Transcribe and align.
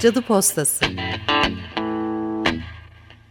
Cadı 0.00 0.22
Postası 0.22 0.84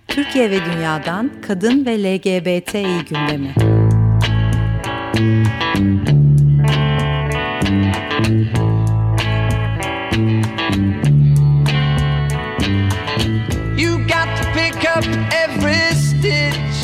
Türkiye 0.07 0.51
ve 0.51 0.65
dünyadan 0.65 1.31
kadın 1.47 1.85
ve 1.85 2.03
LGBTİ 2.03 3.05
gündemi. 3.09 3.53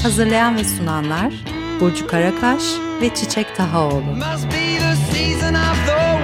Hazırlayan 0.03 0.55
ve 0.57 0.63
sunanlar 0.63 1.33
Burcu 1.79 2.07
Karakaş 2.07 2.63
ve 3.01 3.15
Çiçek 3.15 3.55
Tahaoğlu. 3.55 4.01
Must 4.01 4.45
be 4.45 4.79
the 4.79 4.95
season 4.95 5.53
of 5.53 5.85
the 5.87 6.14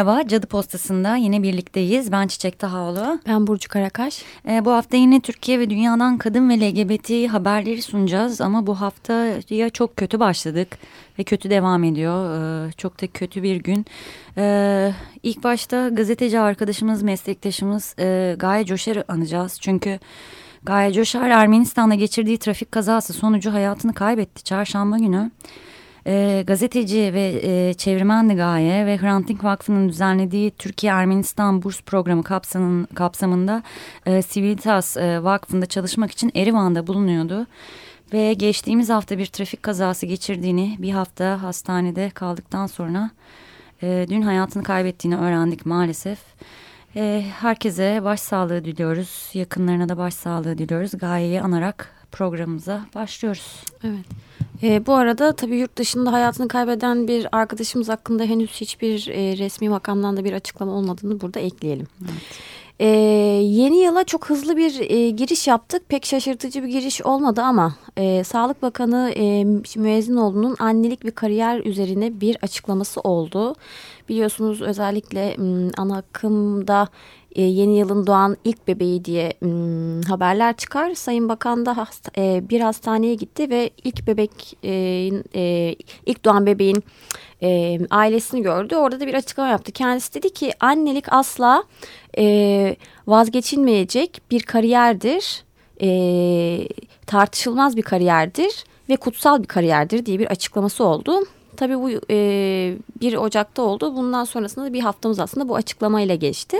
Merhaba, 0.00 0.28
Cadı 0.28 0.46
Postası'nda 0.46 1.16
yine 1.16 1.42
birlikteyiz. 1.42 2.12
Ben 2.12 2.26
Çiçek 2.26 2.58
Tahaoğlu. 2.58 3.20
Ben 3.26 3.46
Burcu 3.46 3.68
Karakaş. 3.68 4.22
Ee, 4.48 4.64
bu 4.64 4.72
hafta 4.72 4.96
yine 4.96 5.20
Türkiye 5.20 5.58
ve 5.58 5.70
dünyadan 5.70 6.18
kadın 6.18 6.48
ve 6.50 6.60
LGBT 6.60 7.32
haberleri 7.32 7.82
sunacağız. 7.82 8.40
Ama 8.40 8.66
bu 8.66 8.80
haftaya 8.80 9.70
çok 9.70 9.96
kötü 9.96 10.20
başladık 10.20 10.78
ve 11.18 11.24
kötü 11.24 11.50
devam 11.50 11.84
ediyor. 11.84 12.36
Ee, 12.36 12.72
çok 12.72 13.02
da 13.02 13.06
kötü 13.06 13.42
bir 13.42 13.56
gün. 13.56 13.86
Ee, 14.36 14.92
ilk 15.22 15.44
başta 15.44 15.88
gazeteci 15.88 16.38
arkadaşımız, 16.40 17.02
meslektaşımız 17.02 17.94
e, 17.98 18.36
Gaye 18.38 18.64
Coşar'ı 18.64 19.04
anacağız. 19.08 19.58
Çünkü 19.60 19.98
Gaye 20.62 20.92
Coşar 20.92 21.30
Ermenistan'da 21.30 21.94
geçirdiği 21.94 22.38
trafik 22.38 22.72
kazası 22.72 23.12
sonucu 23.12 23.52
hayatını 23.52 23.94
kaybetti 23.94 24.44
çarşamba 24.44 24.98
günü 24.98 25.30
e, 26.06 26.44
gazeteci 26.46 27.10
ve 27.14 27.40
e, 27.42 27.74
çevirmendi 27.74 28.34
Gaye 28.34 28.86
ve 28.86 28.98
Hrant 28.98 29.28
Dink 29.28 29.44
Vakfı'nın 29.44 29.88
düzenlediği 29.88 30.50
Türkiye-Ermenistan 30.50 31.62
Burs 31.62 31.82
Programı 31.82 32.22
kapsamın, 32.22 32.84
kapsamında 32.84 33.62
e, 34.06 34.22
Civilitas 34.22 34.96
e, 34.96 35.24
Vakfı'nda 35.24 35.66
çalışmak 35.66 36.10
için 36.10 36.32
Erivan'da 36.34 36.86
bulunuyordu. 36.86 37.46
Ve 38.12 38.32
geçtiğimiz 38.32 38.90
hafta 38.90 39.18
bir 39.18 39.26
trafik 39.26 39.62
kazası 39.62 40.06
geçirdiğini 40.06 40.76
bir 40.78 40.90
hafta 40.90 41.42
hastanede 41.42 42.10
kaldıktan 42.10 42.66
sonra 42.66 43.10
e, 43.82 44.06
dün 44.08 44.22
hayatını 44.22 44.62
kaybettiğini 44.62 45.16
öğrendik 45.16 45.66
maalesef. 45.66 46.18
E, 46.96 47.24
herkese 47.40 48.00
başsağlığı 48.04 48.64
diliyoruz. 48.64 49.30
Yakınlarına 49.34 49.88
da 49.88 49.96
başsağlığı 49.96 50.58
diliyoruz. 50.58 50.98
Gaye'yi 50.98 51.42
anarak 51.42 51.94
programımıza 52.12 52.86
başlıyoruz. 52.94 53.64
Evet. 53.84 54.29
E, 54.62 54.86
bu 54.86 54.94
arada 54.94 55.32
tabii 55.32 55.56
yurt 55.56 55.76
dışında 55.76 56.12
hayatını 56.12 56.48
kaybeden 56.48 57.08
bir 57.08 57.26
arkadaşımız 57.32 57.88
hakkında 57.88 58.24
henüz 58.24 58.50
hiçbir 58.50 59.08
e, 59.08 59.38
resmi 59.38 59.68
makamdan 59.68 60.16
da 60.16 60.24
bir 60.24 60.32
açıklama 60.32 60.72
olmadığını 60.72 61.20
burada 61.20 61.40
ekleyelim. 61.40 61.86
Evet. 62.02 62.50
Ee, 62.80 62.86
yeni 63.44 63.76
yıla 63.76 64.04
çok 64.04 64.30
hızlı 64.30 64.56
bir 64.56 64.90
e, 64.90 65.10
giriş 65.10 65.48
yaptık. 65.48 65.88
Pek 65.88 66.06
şaşırtıcı 66.06 66.62
bir 66.62 66.68
giriş 66.68 67.02
olmadı 67.02 67.42
ama 67.42 67.74
e, 67.96 68.24
Sağlık 68.24 68.62
Bakanı 68.62 69.12
e, 69.16 69.44
Müezzinoğlu'nun 69.76 70.56
annelik 70.58 71.04
ve 71.04 71.10
kariyer 71.10 71.60
üzerine 71.64 72.20
bir 72.20 72.36
açıklaması 72.42 73.00
oldu. 73.00 73.54
Biliyorsunuz 74.08 74.62
özellikle 74.62 75.36
m, 75.38 75.70
ana 75.76 75.96
akımda 75.96 76.88
e, 77.34 77.42
yeni 77.42 77.78
yılın 77.78 78.06
doğan 78.06 78.36
ilk 78.44 78.68
bebeği 78.68 79.04
diye 79.04 79.32
m, 79.40 80.02
haberler 80.02 80.56
çıkar. 80.56 80.94
Sayın 80.94 81.28
Bakan 81.28 81.66
da 81.66 81.76
hasta, 81.76 82.10
e, 82.18 82.48
bir 82.48 82.60
hastaneye 82.60 83.14
gitti 83.14 83.50
ve 83.50 83.70
ilk 83.84 84.06
bebek 84.06 84.56
e, 84.64 84.72
e, 85.34 85.74
ilk 86.06 86.24
doğan 86.24 86.46
bebeğin 86.46 86.84
e, 87.42 87.78
ailesini 87.90 88.42
gördü. 88.42 88.76
Orada 88.76 89.00
da 89.00 89.06
bir 89.06 89.14
açıklama 89.14 89.48
yaptı. 89.48 89.72
Kendisi 89.72 90.14
dedi 90.14 90.30
ki 90.30 90.52
annelik 90.60 91.12
asla 91.12 91.64
e, 92.18 92.76
vazgeçilmeyecek 93.06 94.22
bir 94.30 94.42
kariyerdir. 94.42 95.44
E, 95.82 96.68
tartışılmaz 97.06 97.76
bir 97.76 97.82
kariyerdir 97.82 98.64
ve 98.88 98.96
kutsal 98.96 99.42
bir 99.42 99.48
kariyerdir 99.48 100.06
diye 100.06 100.18
bir 100.18 100.26
açıklaması 100.26 100.84
oldu. 100.84 101.20
Tabii 101.56 101.78
bu 101.78 101.90
e, 102.10 102.76
1 103.00 103.16
Ocak'ta 103.16 103.62
oldu. 103.62 103.96
Bundan 103.96 104.24
sonrasında 104.24 104.64
da 104.64 104.72
bir 104.72 104.80
haftamız 104.80 105.20
aslında 105.20 105.48
bu 105.48 105.56
açıklamayla 105.56 106.14
geçti. 106.14 106.58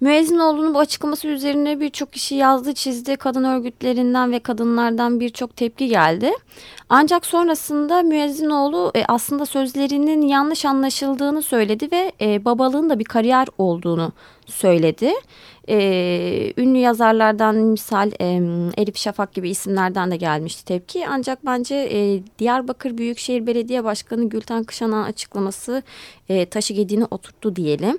Müezzinoğlu'nun 0.00 0.74
bu 0.74 0.78
açıklaması 0.78 1.28
üzerine 1.28 1.80
birçok 1.80 2.12
kişi 2.12 2.34
yazdı 2.34 2.74
çizdi. 2.74 3.16
Kadın 3.16 3.44
örgütlerinden 3.44 4.32
ve 4.32 4.38
kadınlardan 4.38 5.20
birçok 5.20 5.56
tepki 5.56 5.88
geldi. 5.88 6.32
Ancak 6.88 7.26
sonrasında 7.26 8.02
Müezzinoğlu 8.02 8.92
e, 8.94 9.04
aslında 9.08 9.46
sözlerinin 9.46 10.22
yanlış 10.22 10.64
anlaşıldığını 10.64 11.42
söyledi 11.42 11.88
ve 11.92 12.12
e, 12.20 12.44
babalığın 12.44 12.90
da 12.90 12.98
bir 12.98 13.04
kariyer 13.04 13.48
olduğunu 13.58 14.12
söyledi. 14.46 15.12
E, 15.70 16.52
ünlü 16.56 16.78
yazarlardan 16.78 17.56
misal 17.56 18.10
e, 18.20 18.24
Elif 18.76 18.96
Şafak 18.96 19.34
gibi 19.34 19.50
isimlerden 19.50 20.10
de 20.10 20.16
gelmişti 20.16 20.64
tepki. 20.64 21.08
Ancak 21.08 21.46
bence 21.46 21.74
e, 21.74 22.22
Diyarbakır 22.38 22.98
Büyükşehir 22.98 23.46
Belediye 23.46 23.84
Başkanı 23.84 24.28
Gülten 24.28 24.64
Kışan'a 24.64 25.04
açıklaması 25.04 25.82
e, 26.28 26.46
taşı 26.46 26.74
gediğini 26.74 27.04
oturttu 27.10 27.56
diyelim. 27.56 27.98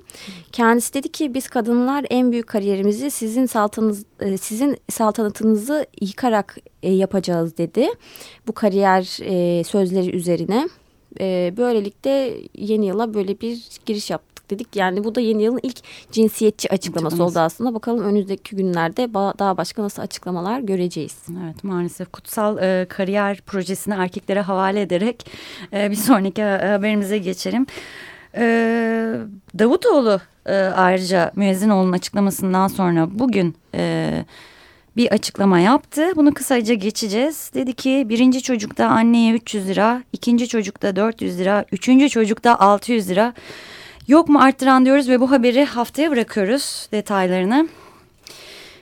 Kendisi 0.52 0.94
dedi 0.94 1.08
ki 1.08 1.34
biz 1.34 1.48
kadınlar 1.48 2.06
en 2.10 2.32
büyük 2.32 2.46
kariyerimizi 2.46 3.10
sizin 3.10 3.46
saltanız, 3.46 4.04
e, 4.20 4.36
sizin 4.36 4.76
saltanatınızı 4.90 5.86
yıkarak 6.00 6.56
e, 6.82 6.92
yapacağız 6.92 7.58
dedi. 7.58 7.88
Bu 8.46 8.52
kariyer 8.52 9.18
e, 9.22 9.64
sözleri 9.64 10.16
üzerine. 10.16 10.68
E, 11.20 11.54
böylelikle 11.56 12.34
yeni 12.54 12.86
yıla 12.86 13.14
böyle 13.14 13.40
bir 13.40 13.68
giriş 13.86 14.10
yaptı 14.10 14.31
dedik. 14.50 14.76
Yani 14.76 15.04
bu 15.04 15.14
da 15.14 15.20
yeni 15.20 15.42
yılın 15.42 15.60
ilk 15.62 15.76
cinsiyetçi 16.12 16.72
açıklaması 16.72 17.06
Açıklaması. 17.06 17.38
oldu 17.38 17.44
aslında. 17.44 17.74
Bakalım 17.74 18.04
önümüzdeki 18.04 18.56
günlerde 18.56 19.14
daha 19.14 19.56
başka 19.56 19.82
nasıl 19.82 20.02
açıklamalar 20.02 20.60
göreceğiz. 20.60 21.16
Evet 21.44 21.64
maalesef 21.64 22.12
kutsal 22.12 22.58
e, 22.58 22.86
kariyer 22.88 23.40
projesini 23.40 23.94
erkeklere 23.94 24.40
havale 24.40 24.80
ederek 24.80 25.26
e, 25.72 25.90
bir 25.90 25.96
sonraki 25.96 26.42
e, 26.42 26.66
haberimize 26.66 27.18
geçelim. 27.18 27.66
E, 28.36 28.44
Davutoğlu 29.58 30.20
e, 30.46 30.54
ayrıca 30.56 31.32
Müezzinoğlu'nun 31.36 31.92
açıklamasından 31.92 32.68
sonra 32.68 33.08
bugün... 33.18 33.56
E, 33.74 34.24
bir 34.96 35.12
açıklama 35.12 35.58
yaptı. 35.58 36.12
Bunu 36.16 36.34
kısaca 36.34 36.74
geçeceğiz. 36.74 37.50
Dedi 37.54 37.72
ki 37.72 38.06
birinci 38.08 38.42
çocukta 38.42 38.86
anneye 38.86 39.32
300 39.34 39.68
lira, 39.68 40.02
ikinci 40.12 40.48
çocukta 40.48 40.96
400 40.96 41.38
lira, 41.38 41.64
üçüncü 41.72 42.08
çocukta 42.08 42.58
600 42.58 43.10
lira. 43.10 43.34
Yok 44.08 44.28
mu 44.28 44.38
arttıran 44.40 44.84
diyoruz 44.84 45.08
ve 45.08 45.20
bu 45.20 45.30
haberi 45.30 45.64
haftaya 45.64 46.10
bırakıyoruz 46.10 46.88
detaylarını. 46.92 47.68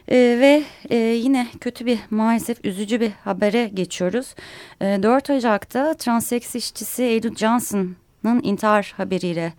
Ee, 0.08 0.16
ve 0.16 0.62
e, 0.90 0.96
yine 0.96 1.46
kötü 1.60 1.86
bir 1.86 1.98
maalesef 2.10 2.64
üzücü 2.64 3.00
bir 3.00 3.10
habere 3.24 3.68
geçiyoruz. 3.74 4.34
Ee, 4.80 4.98
4 5.02 5.30
Ocak'ta 5.30 5.94
transeks 5.94 6.54
işçisi 6.54 7.02
Eylül 7.02 7.36
Johnson'ın 7.36 8.42
intihar 8.42 8.94
haberiyle 8.96 9.52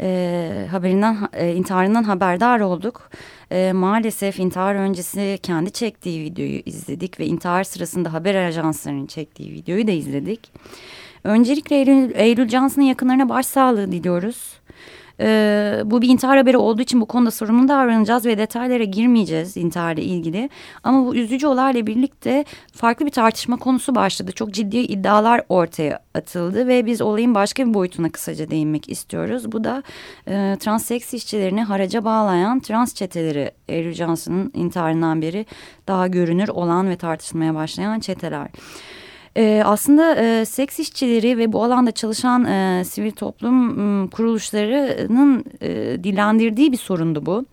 e, 0.00 0.66
haberinden 0.70 1.16
e, 1.32 1.54
intiharından 1.54 2.02
haberdar 2.04 2.60
olduk. 2.60 3.10
E, 3.50 3.72
maalesef 3.72 4.38
intihar 4.38 4.74
öncesi 4.74 5.38
kendi 5.42 5.70
çektiği 5.70 6.24
videoyu 6.24 6.62
izledik 6.66 7.20
ve 7.20 7.26
intihar 7.26 7.64
sırasında 7.64 8.12
haber 8.12 8.34
ajanslarının 8.34 9.06
çektiği 9.06 9.52
videoyu 9.52 9.86
da 9.86 9.92
izledik. 9.92 10.52
Öncelikle 11.24 11.76
Eylül, 11.76 12.14
Eylül 12.14 12.48
Johnson'ın 12.48 12.86
yakınlarına 12.86 13.28
başsağlığı 13.28 13.92
diliyoruz. 13.92 14.60
Ee, 15.20 15.82
bu 15.84 16.02
bir 16.02 16.08
intihar 16.08 16.36
haberi 16.36 16.56
olduğu 16.56 16.82
için 16.82 17.00
bu 17.00 17.06
konuda 17.06 17.30
sorumlu 17.30 17.68
davranacağız 17.68 18.26
ve 18.26 18.38
detaylara 18.38 18.84
girmeyeceğiz 18.84 19.56
intiharla 19.56 20.02
ilgili. 20.02 20.50
Ama 20.84 21.06
bu 21.06 21.16
üzücü 21.16 21.46
olayla 21.46 21.86
birlikte 21.86 22.44
farklı 22.72 23.06
bir 23.06 23.10
tartışma 23.10 23.56
konusu 23.56 23.94
başladı. 23.94 24.32
Çok 24.32 24.50
ciddi 24.50 24.76
iddialar 24.76 25.42
ortaya 25.48 26.00
atıldı 26.14 26.68
ve 26.68 26.86
biz 26.86 27.02
olayın 27.02 27.34
başka 27.34 27.68
bir 27.68 27.74
boyutuna 27.74 28.10
kısaca 28.10 28.50
değinmek 28.50 28.88
istiyoruz. 28.88 29.52
Bu 29.52 29.64
da 29.64 29.82
e, 30.28 30.56
transseks 30.60 31.14
işçilerini 31.14 31.62
haraca 31.62 32.04
bağlayan 32.04 32.60
trans 32.60 32.94
çeteleri 32.94 33.50
Eylül 33.68 33.96
intiharından 34.54 35.22
beri 35.22 35.46
daha 35.88 36.06
görünür 36.06 36.48
olan 36.48 36.88
ve 36.88 36.96
tartışmaya 36.96 37.54
başlayan 37.54 38.00
çeteler. 38.00 38.48
E, 39.36 39.62
aslında 39.64 40.14
e, 40.16 40.44
seks 40.44 40.78
işçileri 40.78 41.38
ve 41.38 41.52
bu 41.52 41.64
alanda 41.64 41.90
çalışan 41.90 42.44
e, 42.44 42.84
sivil 42.84 43.12
toplum 43.12 43.78
m, 44.02 44.10
kuruluşlarının 44.10 45.44
e, 45.60 45.68
dillendirdiği 46.04 46.72
bir 46.72 46.76
sorundu 46.76 47.26
bu. 47.26 47.44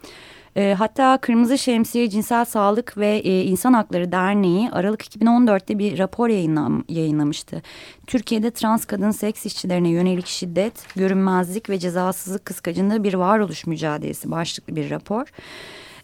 E, 0.56 0.76
hatta 0.78 1.18
Kırmızı 1.18 1.58
Şemsiye 1.58 2.10
Cinsel 2.10 2.46
Sağlık 2.46 2.98
ve 2.98 3.18
e, 3.18 3.44
İnsan 3.44 3.74
Hakları 3.74 4.12
Derneği 4.12 4.70
Aralık 4.72 5.02
2014'te 5.02 5.80
bir 5.80 5.98
rapor 5.98 6.30
yayınlam, 6.30 6.84
yayınlamıştı. 6.90 7.62
Türkiye'de 8.08 8.52
trans 8.52 8.86
kadın 8.86 9.12
seks 9.12 9.46
işçilerine 9.46 9.90
yönelik 9.90 10.28
şiddet, 10.28 10.96
görünmezlik 10.96 11.70
ve 11.70 11.80
cezasızlık 11.80 12.46
kıskacında 12.46 13.04
bir 13.04 13.14
varoluş 13.14 13.68
mücadelesi 13.68 14.32
başlıklı 14.32 14.76
bir 14.76 14.90
rapor. 14.90 15.28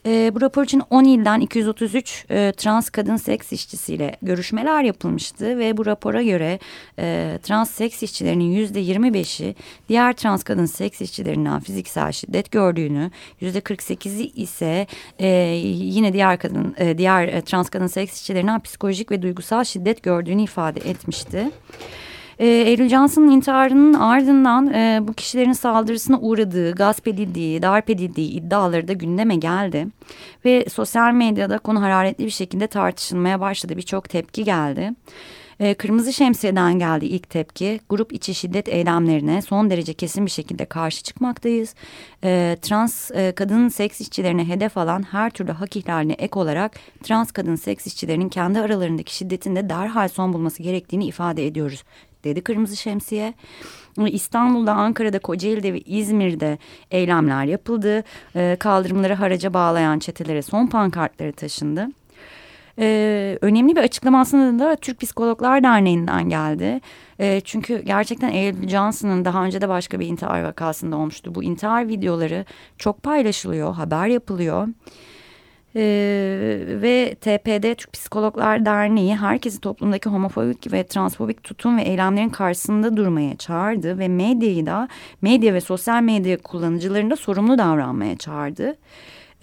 E, 0.05 0.31
bu 0.35 0.41
rapor 0.41 0.63
için 0.63 0.81
10 0.89 1.03
ilden 1.03 1.39
233 1.39 2.25
e, 2.29 2.53
trans 2.57 2.89
kadın 2.89 3.15
seks 3.15 3.51
işçisiyle 3.51 4.15
görüşmeler 4.21 4.83
yapılmıştı 4.83 5.59
ve 5.59 5.77
bu 5.77 5.85
rapora 5.85 6.23
göre 6.23 6.59
e, 6.99 7.39
trans 7.43 7.71
seks 7.71 8.03
işçilerinin 8.03 8.51
yüzde 8.51 8.81
25'i 8.81 9.55
diğer 9.89 10.13
trans 10.13 10.43
kadın 10.43 10.65
seks 10.65 11.01
işçilerinden 11.01 11.59
fiziksel 11.59 12.11
şiddet 12.11 12.51
gördüğünü, 12.51 13.11
yüzde 13.41 13.59
48'i 13.59 14.31
ise 14.41 14.87
e, 15.19 15.27
yine 15.65 16.13
diğer 16.13 16.39
kadın 16.39 16.75
e, 16.77 16.97
diğer 16.97 17.27
e, 17.27 17.41
trans 17.41 17.69
kadın 17.69 17.87
seks 17.87 18.15
işçilerinden 18.15 18.59
psikolojik 18.59 19.11
ve 19.11 19.21
duygusal 19.21 19.63
şiddet 19.63 20.03
gördüğünü 20.03 20.41
ifade 20.41 20.89
etmişti. 20.89 21.51
E, 22.39 22.47
Eylül 22.47 22.89
Johnson'ın 22.89 23.31
intiharının 23.31 23.93
ardından 23.93 24.73
e, 24.73 24.99
bu 25.01 25.13
kişilerin 25.13 25.53
saldırısına 25.53 26.19
uğradığı, 26.19 26.71
gasp 26.71 27.07
edildiği, 27.07 27.61
darp 27.61 27.89
edildiği 27.89 28.31
iddiaları 28.31 28.87
da 28.87 28.93
gündeme 28.93 29.35
geldi. 29.35 29.87
Ve 30.45 30.65
sosyal 30.69 31.13
medyada 31.13 31.57
konu 31.57 31.81
hararetli 31.81 32.25
bir 32.25 32.29
şekilde 32.29 32.67
tartışılmaya 32.67 33.39
başladı. 33.39 33.77
Birçok 33.77 34.09
tepki 34.09 34.43
geldi. 34.43 34.93
E, 35.59 35.73
Kırmızı 35.73 36.13
Şemsiye'den 36.13 36.79
geldi 36.79 37.05
ilk 37.05 37.29
tepki. 37.29 37.79
Grup 37.89 38.13
içi 38.13 38.35
şiddet 38.35 38.69
eylemlerine 38.69 39.41
son 39.41 39.69
derece 39.69 39.93
kesin 39.93 40.25
bir 40.25 40.31
şekilde 40.31 40.65
karşı 40.65 41.03
çıkmaktayız. 41.03 41.75
E, 42.23 42.57
trans 42.61 43.11
e, 43.11 43.31
kadın 43.35 43.67
seks 43.67 44.01
işçilerine 44.01 44.47
hedef 44.47 44.77
alan 44.77 45.03
her 45.03 45.29
türlü 45.29 45.51
hak 45.51 45.75
ihlaline 45.75 46.13
ek 46.13 46.39
olarak 46.39 46.79
trans 47.03 47.31
kadın 47.31 47.55
seks 47.55 47.87
işçilerinin 47.87 48.29
kendi 48.29 48.59
aralarındaki 48.59 49.15
şiddetin 49.15 49.55
de 49.55 49.69
derhal 49.69 50.07
son 50.07 50.33
bulması 50.33 50.63
gerektiğini 50.63 51.05
ifade 51.05 51.47
ediyoruz 51.47 51.83
dedi 52.23 52.41
Kırmızı 52.41 52.75
Şemsiye. 52.75 53.33
İstanbul'da, 54.07 54.73
Ankara'da, 54.73 55.19
Kocaeli'de 55.19 55.73
ve 55.73 55.79
İzmir'de 55.79 56.57
eylemler 56.91 57.45
yapıldı. 57.45 58.03
E, 58.35 58.55
kaldırımları 58.59 59.13
haraca 59.13 59.53
bağlayan 59.53 59.99
çetelere 59.99 60.41
son 60.41 60.67
pankartları 60.67 61.33
taşındı. 61.33 61.87
Ee, 62.81 63.37
önemli 63.41 63.75
bir 63.75 63.81
açıklama 63.81 64.19
aslında 64.19 64.65
da 64.65 64.75
Türk 64.75 65.01
Psikologlar 65.01 65.63
Derneği'nden 65.63 66.29
geldi. 66.29 66.81
Ee, 67.19 67.41
çünkü 67.45 67.81
gerçekten 67.81 68.29
Eylül 68.29 68.67
Johnson'ın 68.67 69.25
daha 69.25 69.45
önce 69.45 69.61
de 69.61 69.69
başka 69.69 69.99
bir 69.99 70.07
intihar 70.07 70.43
vakasında 70.43 70.97
olmuştu. 70.97 71.35
Bu 71.35 71.43
intihar 71.43 71.87
videoları 71.87 72.45
çok 72.77 73.03
paylaşılıyor, 73.03 73.73
haber 73.73 74.07
yapılıyor. 74.07 74.67
Ee, 75.75 76.61
ve 76.67 77.15
TPD 77.21 77.75
Türk 77.75 77.93
Psikologlar 77.93 78.65
Derneği 78.65 79.15
herkesi 79.15 79.61
toplumdaki 79.61 80.09
homofobik 80.09 80.71
ve 80.71 80.83
transfobik 80.83 81.43
tutum 81.43 81.77
ve 81.77 81.81
eylemlerin 81.81 82.29
karşısında 82.29 82.97
durmaya 82.97 83.37
çağırdı 83.37 83.99
ve 83.99 84.07
medyayı 84.07 84.65
da 84.65 84.87
medya 85.21 85.53
ve 85.53 85.61
sosyal 85.61 86.01
medya 86.03 86.37
kullanıcılarında 86.37 87.15
sorumlu 87.15 87.57
davranmaya 87.57 88.17
çağırdı. 88.17 88.75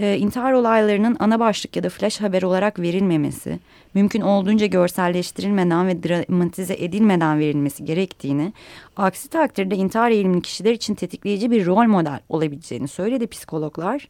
Ee, 0.00 0.17
intihar 0.17 0.52
olaylarının 0.52 1.17
ana 1.19 1.40
başlık 1.40 1.76
ya 1.76 1.82
da 1.82 1.88
flash 1.88 2.20
haber 2.20 2.43
olarak 2.43 2.78
verilmemesi, 2.78 3.58
mümkün 3.94 4.20
olduğunca 4.20 4.67
görselleştirilmeden 4.67 5.87
ve 5.87 6.02
dramatize 6.02 6.75
edilmeden 6.75 7.38
verilmesi 7.38 7.84
gerektiğini, 7.84 8.52
aksi 8.96 9.28
takdirde 9.28 9.76
intihar 9.76 10.11
eğilimli 10.11 10.43
kişiler 10.43 10.73
için 10.73 10.94
tetikleyici 10.94 11.50
bir 11.50 11.67
rol 11.67 11.87
model 11.87 12.20
olabileceğini 12.28 12.88
söyledi 12.88 13.26
psikologlar. 13.26 14.08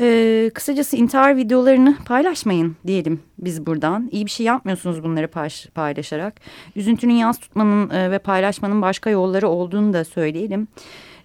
Ee, 0.00 0.50
kısacası 0.54 0.96
intihar 0.96 1.36
videolarını 1.36 1.96
paylaşmayın 2.04 2.76
diyelim 2.86 3.20
biz 3.38 3.66
buradan. 3.66 4.08
İyi 4.12 4.26
bir 4.26 4.30
şey 4.30 4.46
yapmıyorsunuz 4.46 5.04
bunları 5.04 5.28
paylaşarak. 5.74 6.34
Üzüntünün 6.76 7.14
yaz 7.14 7.38
tutmanın 7.38 7.90
e, 7.90 8.10
ve 8.10 8.18
paylaşmanın 8.18 8.82
başka 8.82 9.10
yolları 9.10 9.48
olduğunu 9.48 9.92
da 9.92 10.04
söyleyelim. 10.04 10.68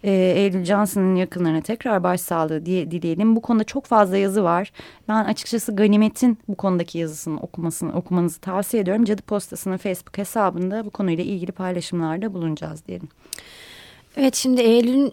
Ee, 0.04 0.12
Eylül 0.12 0.66
Johnson'ın 0.66 1.16
yakınlarına 1.16 1.62
tekrar 1.62 2.04
başsağlığı 2.04 2.66
diye 2.66 2.92
dileyelim. 2.92 3.36
Bu 3.36 3.42
konuda 3.42 3.64
çok 3.64 3.86
fazla 3.86 4.18
yazı 4.18 4.44
var. 4.44 4.72
Ben 5.08 5.24
açıkçası 5.24 5.76
Ganimet'in 5.76 6.38
bu 6.48 6.56
konudaki 6.56 6.98
yazısını 6.98 7.40
okumasını 7.40 7.94
okumanızı 7.94 8.40
tavsiye 8.40 8.84
ediyorum. 8.84 9.06
Cadı 9.06 9.22
Postası'nın 9.22 9.78
Facebook 9.78 10.18
hesabında 10.18 10.86
bu 10.86 10.90
konuyla 10.90 11.24
ilgili 11.24 11.52
paylaşımlarda 11.52 12.34
bulunacağız 12.34 12.88
diyelim. 12.88 13.08
Evet 14.18 14.36
şimdi 14.36 14.62
Eylül'ün 14.62 15.12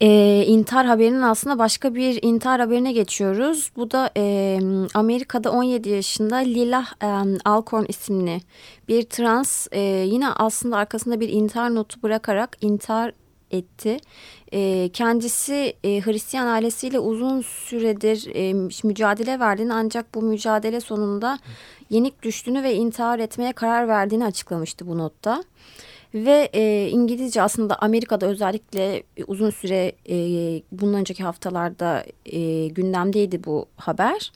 e, 0.00 0.44
intihar 0.46 0.86
haberinin 0.86 1.22
aslında 1.22 1.58
başka 1.58 1.94
bir 1.94 2.18
intihar 2.22 2.60
haberine 2.60 2.92
geçiyoruz. 2.92 3.70
Bu 3.76 3.90
da 3.90 4.10
e, 4.16 4.58
Amerika'da 4.94 5.52
17 5.52 5.88
yaşında 5.88 6.36
Lila 6.36 6.84
e, 7.02 7.06
Alcorn 7.44 7.84
isimli 7.88 8.40
bir 8.88 9.02
trans 9.02 9.66
e, 9.72 9.80
yine 9.80 10.28
aslında 10.28 10.76
arkasında 10.76 11.20
bir 11.20 11.28
intihar 11.28 11.74
notu 11.74 12.02
bırakarak 12.02 12.56
intihar 12.60 13.12
etti. 13.50 13.96
E, 14.52 14.90
kendisi 14.92 15.74
e, 15.84 16.00
Hristiyan 16.00 16.46
ailesiyle 16.46 16.98
uzun 16.98 17.40
süredir 17.40 18.34
e, 18.34 18.52
mücadele 18.88 19.40
verdiğini 19.40 19.74
ancak 19.74 20.14
bu 20.14 20.22
mücadele 20.22 20.80
sonunda 20.80 21.38
yenik 21.90 22.22
düştüğünü 22.22 22.62
ve 22.62 22.74
intihar 22.74 23.18
etmeye 23.18 23.52
karar 23.52 23.88
verdiğini 23.88 24.24
açıklamıştı 24.24 24.86
bu 24.86 24.98
notta. 24.98 25.44
Ve 26.14 26.50
e, 26.52 26.88
İngilizce 26.88 27.42
aslında 27.42 27.76
Amerika'da 27.76 28.26
özellikle 28.26 29.02
uzun 29.26 29.50
süre 29.50 29.92
e, 30.08 30.16
bundan 30.72 31.00
önceki 31.00 31.22
haftalarda 31.22 32.04
e, 32.26 32.68
gündemdeydi 32.68 33.44
bu 33.44 33.66
haber. 33.76 34.32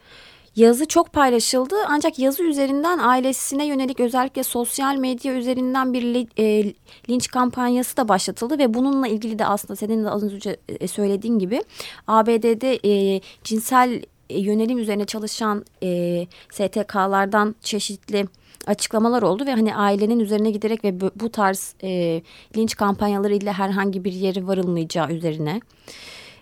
Yazı 0.57 0.89
çok 0.89 1.13
paylaşıldı 1.13 1.75
ancak 1.89 2.19
yazı 2.19 2.43
üzerinden 2.43 2.99
ailesine 2.99 3.67
yönelik 3.67 4.01
özellikle 4.01 4.43
sosyal 4.43 4.97
medya 4.97 5.35
üzerinden 5.35 5.93
bir 5.93 6.03
li, 6.03 6.29
e, 6.39 6.73
linç 7.11 7.29
kampanyası 7.29 7.97
da 7.97 8.09
başlatıldı 8.09 8.59
ve 8.59 8.75
bununla 8.75 9.09
ilgili 9.09 9.39
de 9.39 9.47
aslında 9.47 9.77
senin 9.77 10.05
de 10.05 10.11
az 10.11 10.23
önce 10.23 10.57
e, 10.69 10.89
söylediğin 10.89 11.39
gibi 11.39 11.63
ABD'de 12.07 12.79
e, 12.85 13.21
cinsel 13.45 14.03
e, 14.31 14.41
yönelim 14.41 14.79
üzerine 14.79 15.05
çalışan 15.05 15.65
e, 15.83 16.27
STK'lardan 16.51 17.55
çeşitli 17.61 18.27
açıklamalar 18.67 19.23
oldu 19.23 19.47
ve 19.47 19.53
hani 19.53 19.77
ailenin 19.77 20.21
üzerine 20.21 20.51
giderek 20.51 20.85
ve 20.85 21.01
bu 21.01 21.33
tarz 21.33 21.75
e, 21.83 22.23
linç 22.57 22.77
kampanyaları 22.77 23.35
ile 23.35 23.53
herhangi 23.53 24.05
bir 24.05 24.13
yeri 24.13 24.47
varılmayacağı 24.47 25.11
üzerine. 25.11 25.61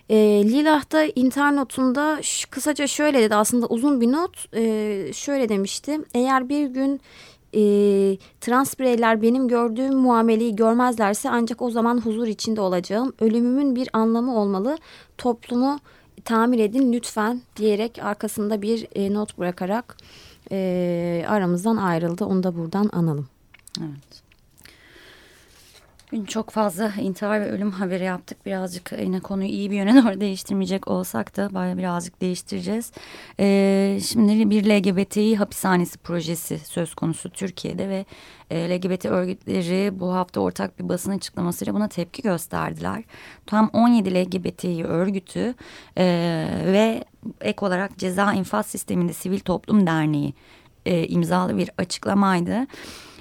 E, 0.09 0.15
Lilah 0.43 0.91
da 0.91 1.03
intihar 1.15 1.55
notunda 1.55 2.21
kısaca 2.49 2.87
şöyle 2.87 3.21
dedi 3.21 3.35
aslında 3.35 3.67
uzun 3.67 4.01
bir 4.01 4.11
not 4.11 4.55
e, 4.55 5.13
şöyle 5.13 5.49
demişti. 5.49 5.99
Eğer 6.13 6.49
bir 6.49 6.67
gün 6.67 7.01
e, 7.53 7.61
trans 8.41 8.79
bireyler 8.79 9.21
benim 9.21 9.47
gördüğüm 9.47 9.93
muameleyi 9.93 10.55
görmezlerse 10.55 11.29
ancak 11.29 11.61
o 11.61 11.69
zaman 11.69 12.01
huzur 12.01 12.27
içinde 12.27 12.61
olacağım. 12.61 13.13
Ölümümün 13.19 13.75
bir 13.75 13.89
anlamı 13.93 14.39
olmalı. 14.39 14.77
Toplumu 15.17 15.79
tamir 16.25 16.59
edin 16.59 16.93
lütfen 16.93 17.41
diyerek 17.55 17.99
arkasında 18.03 18.61
bir 18.61 18.87
e, 18.95 19.13
not 19.13 19.37
bırakarak 19.37 19.97
e, 20.51 21.25
aramızdan 21.27 21.77
ayrıldı. 21.77 22.25
Onu 22.25 22.43
da 22.43 22.55
buradan 22.55 22.89
analım. 22.93 23.27
Evet. 23.79 24.22
Bugün 26.13 26.25
çok 26.25 26.49
fazla 26.49 26.93
intihar 27.01 27.41
ve 27.41 27.51
ölüm 27.51 27.71
haberi 27.71 28.03
yaptık. 28.03 28.45
Birazcık 28.45 28.91
yine 29.01 29.19
konuyu 29.19 29.49
iyi 29.49 29.71
bir 29.71 29.75
yöne 29.75 29.95
doğru 30.03 30.21
değiştirmeyecek 30.21 30.87
olsak 30.87 31.37
da 31.37 31.53
bayağı 31.53 31.77
birazcık 31.77 32.21
değiştireceğiz. 32.21 32.91
Ee, 33.39 33.99
şimdi 34.07 34.49
bir 34.49 34.65
LGBTİ 34.65 35.35
hapishanesi 35.35 35.97
projesi 35.97 36.59
söz 36.59 36.95
konusu 36.95 37.29
Türkiye'de 37.29 37.89
ve 37.89 38.05
e, 38.49 38.69
LGBT 38.69 39.05
örgütleri 39.05 39.99
bu 39.99 40.13
hafta 40.13 40.39
ortak 40.39 40.79
bir 40.79 40.89
basın 40.89 41.11
açıklamasıyla 41.11 41.73
buna 41.73 41.87
tepki 41.87 42.21
gösterdiler. 42.21 43.03
Tam 43.45 43.69
17 43.73 44.15
LGBTİ 44.15 44.85
örgütü 44.85 45.55
e, 45.97 46.05
ve 46.65 47.03
ek 47.41 47.65
olarak 47.65 47.97
ceza 47.97 48.33
infaz 48.33 48.65
sisteminde 48.65 49.13
Sivil 49.13 49.39
Toplum 49.39 49.87
Derneği 49.87 50.33
e, 50.85 51.07
imzalı 51.07 51.57
bir 51.57 51.69
açıklamaydı. 51.77 52.67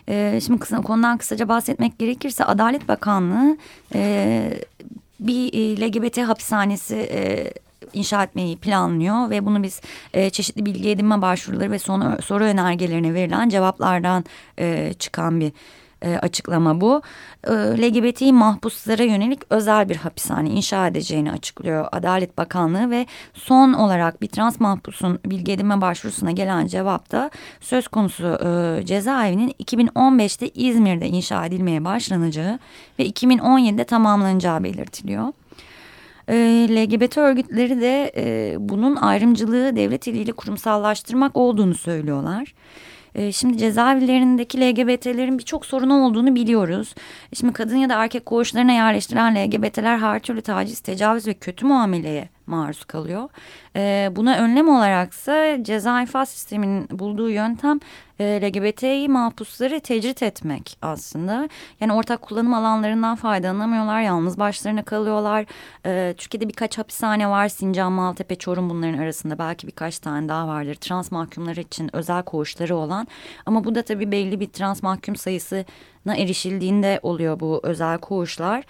E, 0.09 0.40
şimdi 0.47 0.61
kısa, 0.61 0.82
konudan 0.82 1.18
kısaca 1.18 1.49
bahsetmek 1.49 1.99
gerekirse 1.99 2.44
Adalet 2.44 2.88
Bakanlığı 2.88 3.56
e, 3.94 4.61
bir 5.21 5.54
e, 5.54 5.80
LGBT 5.80 6.18
hapishanesi 6.18 6.97
e, 6.97 7.52
inşa 7.92 8.23
etmeyi 8.23 8.56
planlıyor 8.56 9.30
ve 9.30 9.47
bunu 9.47 9.62
biz 9.62 9.80
e, 10.14 10.30
çeşitli 10.30 10.66
bilgi 10.66 10.90
edinme 10.90 11.23
başvuruları 11.23 11.71
ve 11.71 11.78
sonu, 11.78 12.23
soru 12.23 12.44
önergelerine 12.44 13.14
verilen 13.14 13.49
cevaplardan 13.49 14.25
e, 14.59 14.92
çıkan 14.99 15.40
bir 15.40 15.52
e, 16.02 16.16
açıklama 16.16 16.80
bu. 16.80 17.02
E, 17.44 17.52
LGBT 17.52 18.21
mahpuslara 18.21 19.02
yönelik 19.02 19.40
özel 19.50 19.88
bir 19.88 19.97
hapishane 19.97 20.50
inşa 20.50 20.87
edeceğini 20.87 21.32
açıklıyor 21.32 21.88
Adalet 21.92 22.38
Bakanlığı 22.38 22.90
ve 22.90 23.06
son 23.35 23.73
olarak 23.73 24.23
bir 24.23 24.28
trans 24.28 24.61
mahpusun 24.61 25.18
bilgi 25.26 25.52
edinme 25.52 25.80
başvurusuna 25.80 26.30
gelen 26.30 26.66
cevapta 26.66 27.30
söz 27.61 27.88
konusu 27.88 28.38
e, 28.44 28.87
cezaevinin 28.87 29.50
2015'te 29.50 30.49
İzmir'de 30.49 31.09
inşa 31.09 31.47
edilmeye 31.47 31.85
başlanacağı 31.85 32.59
ve 32.99 33.06
2017'de 33.06 33.85
tamamlanacağı 33.85 34.64
belirtiliyor. 34.64 35.32
E, 36.28 36.35
LGBT 36.71 37.18
örgütleri 37.18 37.80
de 37.80 38.12
e, 38.16 38.56
bunun 38.59 38.97
ayrımcılığı 38.97 39.76
devlet 39.76 40.09
eliyle 40.09 40.32
kurumsallaştırmak 40.32 41.37
olduğunu 41.37 41.75
söylüyorlar. 41.75 42.54
E, 43.14 43.33
şimdi 43.33 43.59
cezaevlerindeki 43.59 44.61
LGBT'lerin 44.61 45.38
birçok 45.38 45.66
sorunu 45.66 45.95
olduğunu 45.95 46.35
biliyoruz. 46.35 46.95
Şimdi 47.33 47.52
kadın 47.52 47.76
ya 47.76 47.88
da 47.88 48.02
erkek 48.02 48.26
koğuşlarına 48.26 48.73
yerleştirilen 48.73 49.35
LGBT'ler 49.37 49.99
her 49.99 50.21
türlü 50.21 50.42
taciz, 50.42 50.81
tecavüz 50.81 51.26
ve 51.26 51.35
kötü 51.35 51.66
muameleye 51.66 52.28
maruz 52.52 52.85
kalıyor. 52.85 53.28
E, 53.76 54.11
buna 54.16 54.38
önlem 54.38 54.68
olaraksa 54.68 55.64
ceza 55.64 56.00
infaz 56.00 56.28
sisteminin 56.28 56.88
bulduğu 56.90 57.30
yöntem 57.30 57.80
e, 58.21 58.40
LGBTİ 58.42 59.09
mahpusları 59.09 59.80
tecrit 59.80 60.23
etmek 60.23 60.76
aslında. 60.82 61.49
Yani 61.80 61.92
ortak 61.92 62.23
kullanım 62.23 62.54
alanlarından 62.54 63.16
faydalanamıyorlar, 63.16 64.00
yalnız 64.00 64.38
başlarına 64.38 64.82
kalıyorlar. 64.82 65.44
E, 65.87 66.14
Türkiye'de 66.18 66.49
birkaç 66.49 66.78
hapishane 66.78 67.28
var, 67.28 67.49
Sincan, 67.49 67.92
Maltepe, 67.92 68.35
Çorum 68.37 68.71
bunların 68.71 68.99
arasında 68.99 69.38
belki 69.38 69.66
birkaç 69.66 69.99
tane 69.99 70.28
daha 70.28 70.49
vardır. 70.49 70.75
Trans 70.75 71.11
mahkumlar 71.11 71.56
için 71.56 71.97
özel 71.97 72.23
koğuşları 72.23 72.76
olan 72.76 73.06
ama 73.47 73.64
bu 73.64 73.75
da 73.75 73.82
tabii 73.82 74.12
belli 74.12 74.40
bir 74.40 74.49
trans 74.49 74.82
mahkum 74.82 75.16
sayısına 75.16 76.16
erişildiğinde 76.16 77.00
oluyor 77.02 77.40
bu 77.40 77.61
özel 77.62 77.99
koğuşlar. 77.99 78.64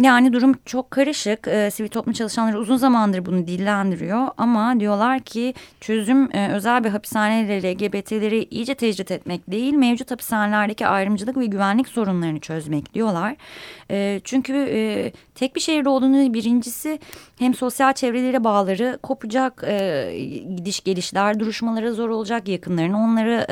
Yani 0.00 0.32
durum 0.32 0.54
çok 0.64 0.90
karışık. 0.90 1.48
Sivil 1.72 1.88
toplum 1.88 2.14
çalışanları 2.14 2.58
uzun 2.58 2.76
zamandır 2.76 3.26
bunu 3.26 3.46
dillendiriyor 3.46 4.28
ama 4.36 4.80
diyorlar 4.80 5.20
ki 5.20 5.54
çözüm 5.80 6.30
özel 6.30 6.84
bir 6.84 6.88
hapishaneyle 6.88 7.72
LGBT'leri 7.72 8.44
iyice 8.50 8.74
tecrit 8.74 9.10
etmek 9.10 9.50
değil, 9.50 9.74
mevcut 9.74 10.10
hapishanelerdeki 10.10 10.86
ayrımcılık 10.86 11.36
ve 11.36 11.46
güvenlik 11.46 11.88
sorunlarını 11.88 12.40
çözmek 12.40 12.94
diyorlar. 12.94 13.36
Çünkü 14.24 15.12
tek 15.34 15.56
bir 15.56 15.60
şehirde 15.60 15.88
olduğunu 15.88 16.34
birincisi 16.34 16.98
hem 17.38 17.54
sosyal 17.54 17.92
çevrelere 17.92 18.44
bağları 18.44 18.98
kopacak, 19.02 19.64
gidiş 20.56 20.80
gelişler 20.84 21.40
duruşmaları 21.40 21.94
zor 21.94 22.08
olacak, 22.08 22.48
yakınların 22.48 22.92
onları 22.92 23.46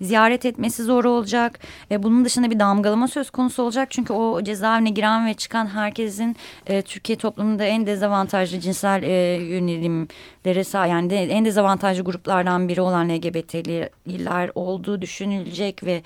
ziyaret 0.00 0.46
etmesi 0.46 0.82
zor 0.82 1.04
olacak. 1.04 1.58
Bunun 1.98 2.24
dışında 2.24 2.50
bir 2.50 2.58
damgalama 2.58 3.08
söz 3.08 3.30
konusu 3.30 3.62
olacak 3.62 3.90
çünkü 3.90 4.12
o 4.12 4.42
cezaevine 4.42 4.90
giren 4.90 5.26
ve 5.26 5.34
çıkan 5.34 5.66
herkesin 5.66 6.36
e, 6.66 6.82
Türkiye 6.82 7.18
toplumunda 7.18 7.64
en 7.64 7.86
dezavantajlı 7.86 8.60
cinsel 8.60 9.02
e, 9.02 9.12
yönelimlere 9.44 10.64
sahip 10.64 10.90
yani 10.90 11.10
de, 11.10 11.24
en 11.24 11.44
dezavantajlı 11.44 12.04
gruplardan 12.04 12.68
biri 12.68 12.80
olan 12.80 13.08
LGBT'liler 13.08 14.50
olduğu 14.54 15.02
düşünülecek 15.02 15.84
ve 15.84 16.02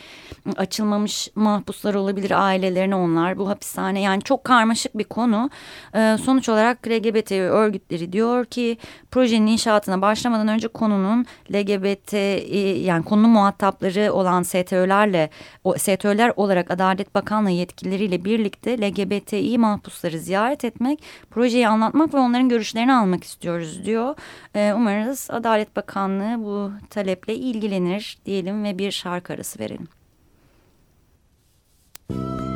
açılmamış 0.56 1.28
mahpuslar 1.34 1.94
olabilir 1.94 2.44
ailelerine 2.46 2.96
onlar 2.96 3.38
bu 3.38 3.48
hapishane 3.48 4.00
yani 4.00 4.22
çok 4.22 4.44
karmaşık 4.44 4.98
bir 4.98 5.04
konu. 5.04 5.50
E, 5.94 6.16
sonuç 6.24 6.48
olarak 6.48 6.82
LGBT 6.94 7.32
örgütleri 7.32 8.12
diyor 8.12 8.44
ki 8.44 8.78
projenin 9.10 9.46
inşaatına 9.46 10.02
başlamadan 10.02 10.48
önce 10.48 10.68
konunun 10.68 11.26
LGBT 11.52 12.12
yani 12.86 13.04
konunun 13.04 13.30
muhatapları 13.30 14.12
olan 14.12 14.42
STÖ'lerle 14.42 15.30
STÖ'ler 15.76 16.32
olarak 16.36 16.70
Adalet 16.70 17.14
Bakanlığı 17.14 17.50
yetkilileriyle 17.50 18.24
birlikte 18.24 18.78
LGBTİ 18.80 19.58
mahpusları 19.58 20.18
ziyaret 20.18 20.64
etmek, 20.64 21.02
projeyi 21.30 21.68
anlatmak 21.68 22.14
ve 22.14 22.18
onların 22.18 22.48
görüşlerini 22.48 22.94
almak 22.94 23.24
istiyoruz 23.24 23.84
diyor. 23.84 24.14
Ee, 24.54 24.72
umarız 24.76 25.30
Adalet 25.30 25.76
Bakanlığı 25.76 26.44
bu 26.44 26.72
taleple 26.90 27.34
ilgilenir 27.34 28.18
diyelim 28.26 28.64
ve 28.64 28.78
bir 28.78 28.90
şarkı 28.90 29.32
arası 29.32 29.58
verelim. 29.58 29.88
Le 32.10 32.53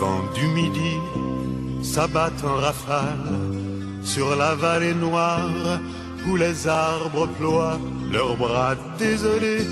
vent 0.00 0.24
du 0.34 0.46
midi 0.58 0.94
s'abat 1.82 2.36
en 2.50 2.56
rafale 2.66 3.32
sur 4.02 4.34
la 4.34 4.54
vallée 4.54 4.94
noire 4.94 5.78
où 6.26 6.36
les 6.36 6.66
arbres 6.66 7.26
ploient, 7.38 7.78
leurs 8.10 8.36
bras 8.36 8.74
désolés 8.98 9.64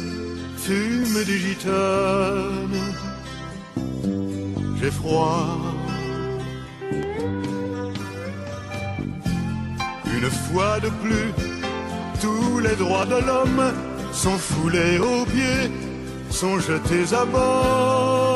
fument 0.64 1.23
du 1.30 1.37
gitane. 1.44 2.80
J'ai 4.78 4.90
froid. 4.90 5.47
Une 10.16 10.30
fois 10.44 10.75
de 10.87 10.90
plus, 11.02 11.30
tous 12.23 12.58
les 12.66 12.76
droits 12.82 13.08
de 13.14 13.18
l'homme 13.26 13.64
sont 14.12 14.38
foulés 14.49 14.99
aux 14.99 15.25
pieds, 15.35 15.66
sont 16.30 16.58
jetés 16.58 17.06
à 17.14 17.25
bord. 17.25 18.27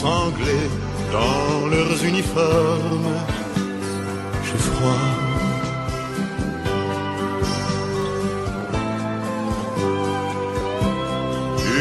Sanglés 0.00 0.68
dans 1.12 1.66
leurs 1.74 2.04
uniformes. 2.04 3.14
J'ai 4.44 4.60
froid. 4.70 5.06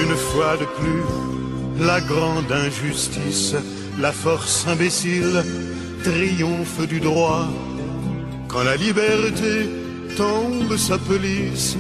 Une 0.02 0.16
fois 0.28 0.54
de 0.64 0.68
plus, 0.78 1.06
la 1.90 2.00
grande 2.12 2.52
injustice, 2.66 3.56
la 4.00 4.14
force 4.24 4.66
imbécile 4.68 5.38
triomphe 6.04 6.82
du 6.88 7.00
droit. 7.00 7.48
Quand 8.48 8.64
la 8.64 8.78
liberté 8.78 9.54
tombe 10.16 10.78
sa 10.78 10.98
police, 10.98 11.76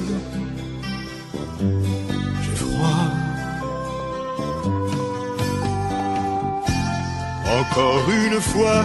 Encore 7.59 8.03
une 8.09 8.41
fois, 8.41 8.83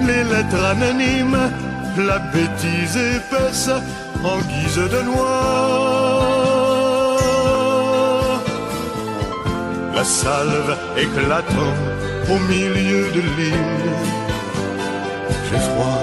les 0.00 0.24
lettres 0.24 0.64
anonymes, 0.64 1.38
la 1.96 2.18
bêtise 2.18 2.96
épaisse 2.96 3.70
en 4.24 4.38
guise 4.50 4.82
de 4.94 5.00
loi. 5.08 6.40
La 9.94 10.02
salve 10.02 10.76
éclatant 10.96 11.74
au 12.32 12.38
milieu 12.52 13.12
de 13.16 13.20
l'île. 13.36 13.92
J'ai 15.46 15.60
froid. 15.68 16.02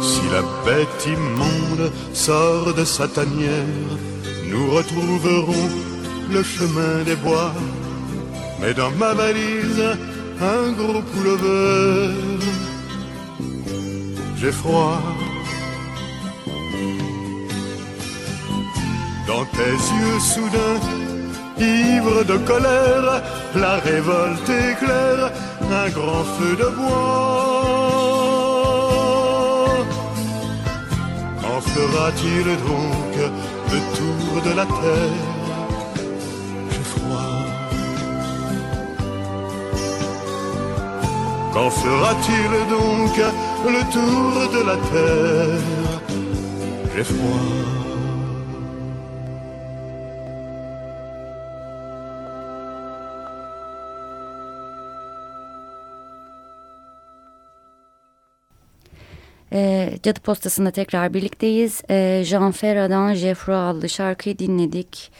Si 0.00 0.22
la 0.36 0.42
bête 0.64 1.06
immonde 1.06 1.90
sort 2.12 2.72
de 2.72 2.84
sa 2.84 3.08
tanière, 3.08 4.11
nous 4.52 4.70
retrouverons 4.70 5.68
le 6.30 6.42
chemin 6.42 7.02
des 7.04 7.16
bois. 7.16 7.52
Mais 8.60 8.74
dans 8.74 8.90
ma 8.92 9.14
valise, 9.14 9.84
un 10.40 10.72
gros 10.72 11.02
pullover. 11.10 12.10
J'ai 14.36 14.52
froid. 14.52 15.00
Dans 19.26 19.44
tes 19.56 19.76
yeux 19.96 20.20
soudains, 20.32 20.80
ivres 21.58 22.24
de 22.24 22.36
colère, 22.50 23.22
la 23.54 23.74
révolte 23.76 24.50
éclaire 24.72 25.30
un 25.82 25.88
grand 25.88 26.24
feu 26.36 26.56
de 26.56 26.68
bois. 26.76 27.72
Quand 31.40 31.60
fera-t-il 31.74 32.46
donc 32.70 33.14
le 33.72 33.80
tour 33.96 34.42
de 34.42 34.52
la 34.56 34.66
terre. 34.66 35.28
J'ai 36.70 36.84
froid. 36.94 37.32
Quand 41.52 41.70
fera-t-il 41.70 42.52
donc 42.76 43.14
le 43.76 43.82
tour 43.96 44.32
de 44.56 44.60
la 44.70 44.76
terre? 44.90 45.60
J'ai 46.94 47.04
froid. 47.04 47.81
E, 59.52 59.90
Cadı 60.02 60.20
Postası'nda 60.20 60.70
tekrar 60.70 61.14
birlikteyiz. 61.14 61.82
E, 61.90 62.22
Jean 62.24 62.52
Ferra'dan 62.52 63.14
Jeffro 63.14 63.54
adlı 63.54 63.88
şarkıyı 63.88 64.38
dinledik. 64.38 65.12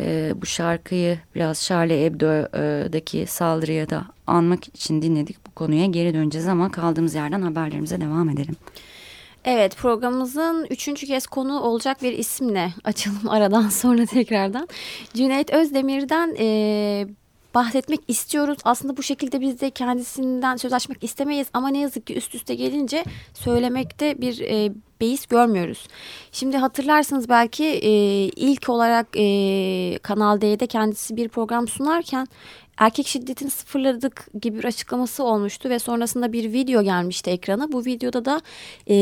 E, 0.00 0.32
bu 0.36 0.46
şarkıyı 0.46 1.18
biraz 1.34 1.64
Charlie 1.64 2.04
Hebdo'daki 2.04 3.26
saldırıya 3.26 3.90
da 3.90 4.04
anmak 4.26 4.68
için 4.68 5.02
dinledik. 5.02 5.46
Bu 5.46 5.50
konuya 5.50 5.86
geri 5.86 6.14
döneceğiz 6.14 6.48
ama 6.48 6.70
kaldığımız 6.70 7.14
yerden 7.14 7.42
haberlerimize 7.42 8.00
devam 8.00 8.30
edelim. 8.30 8.56
Evet 9.44 9.76
programımızın 9.76 10.66
üçüncü 10.70 11.06
kez 11.06 11.26
konu 11.26 11.60
olacak 11.60 12.02
bir 12.02 12.12
isimle 12.12 12.72
açalım 12.84 13.28
aradan 13.28 13.68
sonra 13.68 14.06
tekrardan. 14.06 14.68
Cüneyt 15.14 15.50
Özdemir'den 15.50 16.36
e, 16.38 17.06
bahsetmek 17.54 18.00
istiyoruz. 18.08 18.58
Aslında 18.64 18.96
bu 18.96 19.02
şekilde 19.02 19.40
biz 19.40 19.60
de 19.60 19.70
kendisinden 19.70 20.56
söz 20.56 20.72
açmak 20.72 21.04
istemeyiz 21.04 21.46
ama 21.52 21.68
ne 21.68 21.78
yazık 21.78 22.06
ki 22.06 22.14
üst 22.14 22.34
üste 22.34 22.54
gelince 22.54 23.04
söylemekte 23.34 24.20
bir 24.20 24.40
e, 24.40 24.72
beis 25.00 25.26
görmüyoruz. 25.26 25.86
Şimdi 26.32 26.56
hatırlarsınız 26.56 27.28
belki 27.28 27.64
e, 27.64 27.90
ilk 28.24 28.68
olarak 28.68 29.06
e, 29.16 29.98
Kanal 30.02 30.40
D'de 30.40 30.66
kendisi 30.66 31.16
bir 31.16 31.28
program 31.28 31.68
sunarken 31.68 32.26
erkek 32.78 33.06
şiddetini 33.06 33.50
sıfırladık 33.50 34.26
gibi 34.42 34.58
bir 34.58 34.64
açıklaması 34.64 35.24
olmuştu 35.24 35.68
ve 35.68 35.78
sonrasında 35.78 36.32
bir 36.32 36.52
video 36.52 36.82
gelmişti 36.82 37.30
ekrana. 37.30 37.72
Bu 37.72 37.84
videoda 37.84 38.24
da 38.24 38.40
e, 38.90 38.96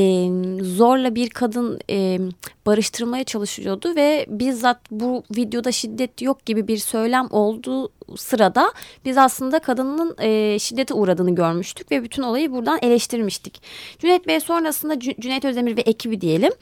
zorla 0.64 1.14
bir 1.14 1.30
kadın 1.30 1.80
e, 1.90 2.18
barıştırmaya 2.66 3.24
çalışıyordu 3.24 3.96
ve 3.96 4.26
bizzat 4.28 4.80
bu 4.90 5.24
videoda 5.36 5.72
şiddet 5.72 6.22
yok 6.22 6.46
gibi 6.46 6.68
bir 6.68 6.78
söylem 6.78 7.28
olduğu 7.30 7.92
sırada 8.16 8.72
biz 9.04 9.18
aslında 9.18 9.58
kadının 9.58 10.16
e, 10.18 10.58
şiddete 10.58 10.94
uğradığını 10.94 11.34
görmüştük 11.34 11.92
ve 11.92 12.04
bütün 12.04 12.22
olayı 12.22 12.52
buradan 12.52 12.78
eleştirmiştik. 12.82 13.62
Cüneyt 13.98 14.26
Bey 14.26 14.40
sonrasında 14.40 15.00
Cüneyt 15.00 15.44
Özdemir 15.44 15.76
ve 15.76 15.80
ekibi 15.80 16.20
diyelim 16.20 16.52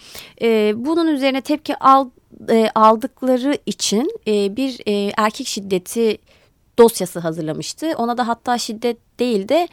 e, 0.42 0.72
bunun 0.76 1.06
üzerine 1.06 1.40
tepki 1.40 1.76
al, 1.76 2.10
e, 2.50 2.68
aldıkları 2.74 3.58
için 3.66 4.10
e, 4.26 4.56
bir 4.56 4.80
e, 4.86 5.12
erkek 5.16 5.46
şiddeti 5.46 6.18
dosyası 6.78 7.18
hazırlamıştı. 7.20 7.92
Ona 7.96 8.18
da 8.18 8.28
hatta 8.28 8.58
şiddet 8.58 8.96
değil 9.18 9.48
de 9.48 9.68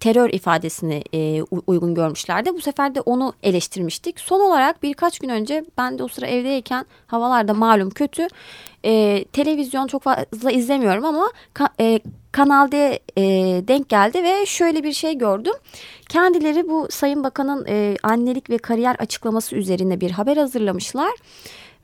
terör 0.00 0.30
ifadesini 0.30 1.02
e, 1.14 1.42
uygun 1.42 1.94
görmüşlerdi. 1.94 2.54
Bu 2.54 2.60
sefer 2.60 2.94
de 2.94 3.00
onu 3.00 3.32
eleştirmiştik. 3.42 4.20
Son 4.20 4.40
olarak 4.40 4.82
birkaç 4.82 5.18
gün 5.18 5.28
önce 5.28 5.64
ben 5.78 5.98
de 5.98 6.02
o 6.02 6.08
sıra 6.08 6.26
evdeyken 6.26 6.86
havalarda 7.06 7.54
malum 7.54 7.90
kötü. 7.90 8.26
E, 8.84 9.24
televizyon 9.32 9.86
çok 9.86 10.02
fazla 10.02 10.50
izlemiyorum 10.50 11.04
ama 11.04 11.30
ka, 11.54 11.68
e, 11.80 12.00
kanalda 12.32 12.76
e, 13.16 13.22
denk 13.68 13.88
geldi 13.88 14.22
ve 14.22 14.46
şöyle 14.46 14.84
bir 14.84 14.92
şey 14.92 15.18
gördüm. 15.18 15.54
Kendileri 16.08 16.68
bu 16.68 16.86
Sayın 16.90 17.24
Bakan'ın 17.24 17.66
e, 17.68 17.96
annelik 18.02 18.50
ve 18.50 18.58
kariyer 18.58 18.96
açıklaması 18.98 19.56
üzerine 19.56 20.00
bir 20.00 20.10
haber 20.10 20.36
hazırlamışlar. 20.36 21.12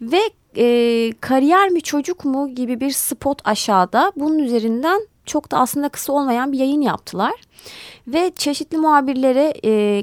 Ve 0.00 0.21
e, 0.57 1.12
kariyer 1.21 1.69
mi 1.69 1.83
çocuk 1.83 2.25
mu 2.25 2.54
gibi 2.54 2.80
bir 2.80 2.90
spot 2.90 3.42
aşağıda 3.45 4.12
bunun 4.16 4.38
üzerinden 4.38 5.07
çok 5.26 5.50
da 5.50 5.59
aslında 5.59 5.88
kısa 5.88 6.12
olmayan 6.12 6.52
bir 6.52 6.59
yayın 6.59 6.80
yaptılar. 6.80 7.35
Ve 8.07 8.33
çeşitli 8.37 8.76
muhabirlere 8.76 9.54
e, 9.64 10.02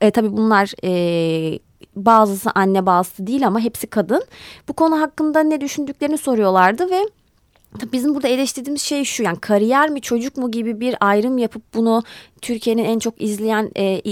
e, 0.00 0.10
tabii 0.10 0.36
bunlar 0.36 0.72
e, 0.84 1.58
bazısı 1.96 2.50
anne 2.54 2.86
bazısı 2.86 3.26
değil 3.26 3.46
ama 3.46 3.60
hepsi 3.60 3.86
kadın. 3.86 4.24
Bu 4.68 4.72
konu 4.72 5.00
hakkında 5.00 5.40
ne 5.40 5.60
düşündüklerini 5.60 6.18
soruyorlardı 6.18 6.90
ve 6.90 7.04
bizim 7.92 8.14
burada 8.14 8.28
eleştirdiğimiz 8.28 8.82
şey 8.82 9.04
şu 9.04 9.22
yani 9.22 9.40
kariyer 9.40 9.90
mi 9.90 10.00
çocuk 10.00 10.36
mu 10.36 10.50
gibi 10.50 10.80
bir 10.80 10.96
ayrım 11.00 11.38
yapıp 11.38 11.62
bunu 11.74 12.02
Türkiye'nin 12.42 12.84
en 12.84 12.98
çok 12.98 13.22
izleyen 13.22 13.70
e, 13.76 14.02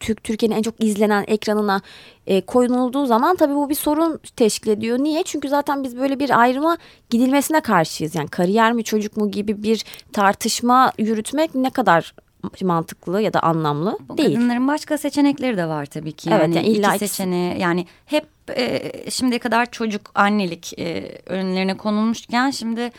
Türkiye'nin 0.00 0.56
en 0.56 0.62
çok 0.62 0.84
izlenen 0.84 1.24
ekranına 1.26 1.80
e, 2.26 2.40
koyulduğu 2.40 3.06
zaman 3.06 3.36
tabii 3.36 3.54
bu 3.54 3.70
bir 3.70 3.74
sorun 3.74 4.20
teşkil 4.36 4.70
ediyor. 4.70 4.98
Niye? 4.98 5.22
Çünkü 5.22 5.48
zaten 5.48 5.84
biz 5.84 5.96
böyle 5.98 6.20
bir 6.20 6.40
ayrıma 6.40 6.78
gidilmesine 7.10 7.60
karşıyız. 7.60 8.14
Yani 8.14 8.28
kariyer 8.28 8.72
mi 8.72 8.84
çocuk 8.84 9.16
mu 9.16 9.30
gibi 9.30 9.62
bir 9.62 9.84
tartışma 10.12 10.92
yürütmek 10.98 11.54
ne 11.54 11.70
kadar 11.70 12.14
mantıklı 12.62 13.22
ya 13.22 13.32
da 13.32 13.40
anlamlı 13.40 13.98
Bu 14.08 14.18
değil. 14.18 14.34
Kadınların 14.34 14.68
başka 14.68 14.98
seçenekleri 14.98 15.56
de 15.56 15.66
var 15.66 15.86
tabii 15.86 16.12
ki. 16.12 16.30
Yani, 16.30 16.42
evet, 16.44 16.56
yani 16.56 16.66
illa 16.66 16.94
iki 16.94 17.08
seçeneği 17.08 17.60
yani 17.60 17.86
hep 18.06 18.26
e, 18.56 18.92
şimdiye 19.10 19.38
kadar 19.38 19.70
çocuk 19.70 20.10
annelik 20.14 20.78
e, 20.78 21.18
önlerine 21.26 21.76
konulmuşken 21.76 22.50
şimdi 22.50 22.90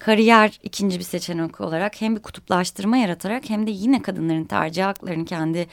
kariyer 0.00 0.60
ikinci 0.62 0.98
bir 0.98 1.04
seçenek 1.04 1.60
olarak 1.60 2.00
hem 2.00 2.16
bir 2.16 2.22
kutuplaştırma 2.22 2.96
yaratarak 2.96 3.50
hem 3.50 3.66
de 3.66 3.70
yine 3.70 4.02
kadınların 4.02 4.44
tercih 4.44 4.84
haklarını 4.84 5.24
kendi 5.24 5.66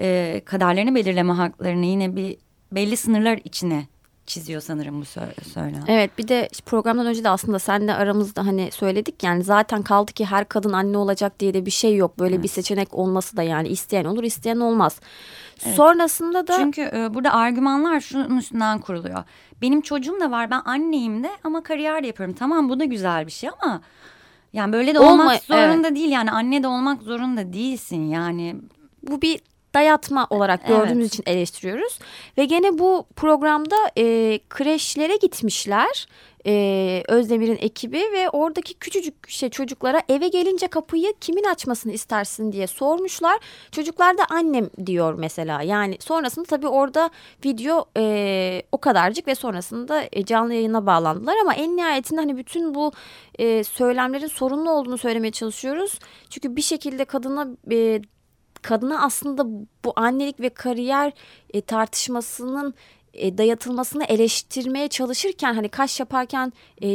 e, 0.00 0.40
kaderlerini 0.44 0.94
belirleme 0.94 1.32
haklarını 1.32 1.86
yine 1.86 2.16
bir 2.16 2.36
belli 2.72 2.96
sınırlar 2.96 3.40
içine 3.44 3.86
çiziyor 4.26 4.60
sanırım 4.60 5.00
bu 5.00 5.04
söylem. 5.50 5.84
Evet 5.86 6.18
bir 6.18 6.28
de 6.28 6.48
programdan 6.66 7.06
önce 7.06 7.24
de 7.24 7.28
aslında 7.28 7.58
senle 7.58 7.94
aramızda 7.94 8.46
hani 8.46 8.70
söyledik 8.72 9.22
yani 9.22 9.44
zaten 9.44 9.82
kaldı 9.82 10.12
ki 10.12 10.24
her 10.24 10.48
kadın 10.48 10.72
anne 10.72 10.98
olacak 10.98 11.40
diye 11.40 11.54
de 11.54 11.66
bir 11.66 11.70
şey 11.70 11.96
yok. 11.96 12.18
Böyle 12.18 12.34
evet. 12.34 12.44
bir 12.44 12.48
seçenek 12.48 12.94
olması 12.94 13.36
da 13.36 13.42
yani 13.42 13.68
isteyen 13.68 14.04
olur 14.04 14.24
isteyen 14.24 14.60
olmaz. 14.60 15.00
Evet. 15.66 15.76
Sonrasında 15.76 16.46
da... 16.46 16.56
Çünkü 16.56 16.90
e, 16.94 17.14
burada 17.14 17.32
argümanlar 17.32 18.00
şunun 18.00 18.36
üstünden 18.36 18.80
kuruluyor. 18.80 19.24
Benim 19.62 19.80
çocuğum 19.80 20.20
da 20.20 20.30
var 20.30 20.50
ben 20.50 20.62
anneyim 20.64 21.24
de 21.24 21.30
ama 21.44 21.62
kariyer 21.62 22.02
de 22.02 22.06
yapıyorum. 22.06 22.34
Tamam 22.38 22.68
bu 22.68 22.80
da 22.80 22.84
güzel 22.84 23.26
bir 23.26 23.32
şey 23.32 23.50
ama... 23.60 23.80
Yani 24.52 24.72
böyle 24.72 24.94
de 24.94 25.00
Olma, 25.00 25.10
olmak 25.12 25.42
zorunda 25.42 25.88
evet. 25.88 25.96
değil 25.96 26.10
yani 26.10 26.30
anne 26.30 26.62
de 26.62 26.66
olmak 26.66 27.02
zorunda 27.02 27.52
değilsin 27.52 28.10
yani. 28.10 28.56
Bu 29.02 29.22
bir 29.22 29.40
dayatma 29.74 30.26
olarak 30.30 30.66
gördüğümüz 30.68 31.04
evet. 31.04 31.14
için 31.14 31.24
eleştiriyoruz. 31.26 31.98
Ve 32.38 32.44
gene 32.44 32.78
bu 32.78 33.06
programda 33.16 33.76
e, 33.98 34.38
kreşlere 34.48 35.16
gitmişler 35.16 36.06
e, 36.48 37.02
Özdemir'in 37.08 37.58
ekibi 37.60 37.98
ve 38.12 38.30
oradaki 38.30 38.74
küçücük 38.74 39.28
şey 39.28 39.50
çocuklara 39.50 40.02
eve 40.08 40.28
gelince 40.28 40.66
kapıyı 40.66 41.12
kimin 41.20 41.44
açmasını 41.44 41.92
istersin 41.92 42.52
diye 42.52 42.66
sormuşlar. 42.66 43.38
Çocuklar 43.72 44.18
da 44.18 44.22
annem 44.30 44.70
diyor 44.86 45.14
mesela 45.14 45.62
yani 45.62 45.96
sonrasında 46.00 46.44
tabii 46.46 46.68
orada 46.68 47.10
video 47.44 47.84
e, 47.96 48.62
o 48.72 48.78
kadarcık 48.78 49.28
ve 49.28 49.34
sonrasında 49.34 50.04
e, 50.12 50.24
canlı 50.24 50.54
yayına 50.54 50.86
bağlandılar 50.86 51.34
ama 51.42 51.54
en 51.54 51.76
nihayetinde 51.76 52.20
hani 52.20 52.36
bütün 52.36 52.74
bu 52.74 52.92
e, 53.38 53.64
söylemlerin 53.64 54.26
sorunlu 54.26 54.70
olduğunu 54.70 54.98
söylemeye 54.98 55.32
çalışıyoruz. 55.32 55.98
Çünkü 56.30 56.56
bir 56.56 56.62
şekilde 56.62 57.04
kadına 57.04 57.48
e, 57.70 58.02
kadına 58.62 59.02
aslında 59.02 59.46
bu 59.84 59.92
annelik 59.96 60.40
ve 60.40 60.48
kariyer 60.48 61.12
e, 61.54 61.60
tartışmasının 61.60 62.74
e, 63.14 63.38
dayatılmasını 63.38 64.04
eleştirmeye 64.04 64.88
çalışırken 64.88 65.54
hani 65.54 65.68
kaş 65.68 66.00
yaparken 66.00 66.52
e, 66.82 66.88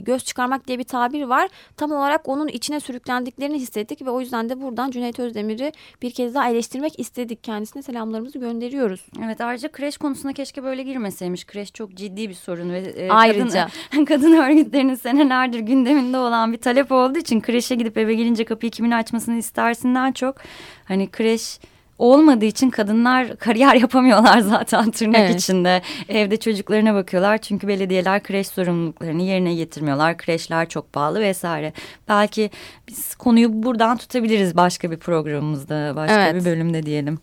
göz 0.00 0.24
çıkarmak 0.24 0.66
diye 0.68 0.78
bir 0.78 0.84
tabir 0.84 1.22
var. 1.22 1.48
Tam 1.76 1.92
olarak 1.92 2.28
onun 2.28 2.48
içine 2.48 2.80
sürüklendiklerini 2.80 3.58
hissettik 3.58 4.02
ve 4.06 4.10
o 4.10 4.20
yüzden 4.20 4.48
de 4.48 4.60
buradan 4.60 4.90
Cüneyt 4.90 5.18
Özdemir'i 5.18 5.72
bir 6.02 6.10
kez 6.10 6.34
daha 6.34 6.50
eleştirmek 6.50 7.00
istedik. 7.00 7.44
Kendisine 7.44 7.82
selamlarımızı 7.82 8.38
gönderiyoruz. 8.38 9.06
Evet 9.24 9.40
ayrıca 9.40 9.72
kreş 9.72 9.96
konusuna 9.96 10.32
keşke 10.32 10.62
böyle 10.62 10.82
girmeseymiş. 10.82 11.46
Kreş 11.46 11.72
çok 11.72 11.94
ciddi 11.94 12.28
bir 12.28 12.34
sorun 12.34 12.70
ve 12.70 12.78
e, 12.78 13.10
ayrıca 13.10 13.68
kadın, 13.90 14.04
kadın 14.04 14.32
örgütlerinin 14.32 14.94
senelerdir 14.94 15.58
gündeminde 15.58 16.18
olan 16.18 16.52
bir 16.52 16.58
talep 16.58 16.92
olduğu 16.92 17.18
için 17.18 17.40
kreşe 17.40 17.74
gidip 17.74 17.98
eve 17.98 18.14
gelince 18.14 18.44
kapıyı 18.44 18.70
kimin 18.70 18.90
açmasını 18.90 19.38
istersinden 19.38 20.12
çok 20.12 20.36
hani 20.84 21.10
kreş 21.10 21.58
olmadığı 21.98 22.44
için 22.44 22.70
kadınlar 22.70 23.36
kariyer 23.36 23.74
yapamıyorlar 23.80 24.38
zaten 24.38 24.90
tırnak 24.90 25.20
evet. 25.20 25.40
içinde. 25.40 25.82
Evde 26.08 26.36
çocuklarına 26.36 26.94
bakıyorlar 26.94 27.38
çünkü 27.38 27.68
belediyeler 27.68 28.22
kreş 28.22 28.48
sorumluluklarını 28.48 29.22
yerine 29.22 29.54
getirmiyorlar. 29.54 30.16
Kreşler 30.16 30.68
çok 30.68 30.92
pahalı 30.92 31.20
vesaire. 31.20 31.72
Belki 32.08 32.50
biz 32.88 33.14
konuyu 33.14 33.62
buradan 33.62 33.96
tutabiliriz 33.96 34.56
başka 34.56 34.90
bir 34.90 34.96
programımızda, 34.96 35.92
başka 35.96 36.22
evet. 36.22 36.34
bir 36.34 36.44
bölümde 36.44 36.82
diyelim. 36.82 37.18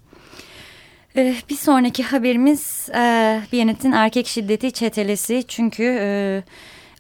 Ee, 1.16 1.36
bir 1.50 1.56
sonraki 1.56 2.04
haberimiz 2.04 2.90
e, 2.96 3.42
Biyanet'in 3.52 3.92
erkek 3.92 4.28
şiddeti 4.28 4.72
çetelesi. 4.72 5.44
Çünkü... 5.48 5.98
E, 6.00 6.44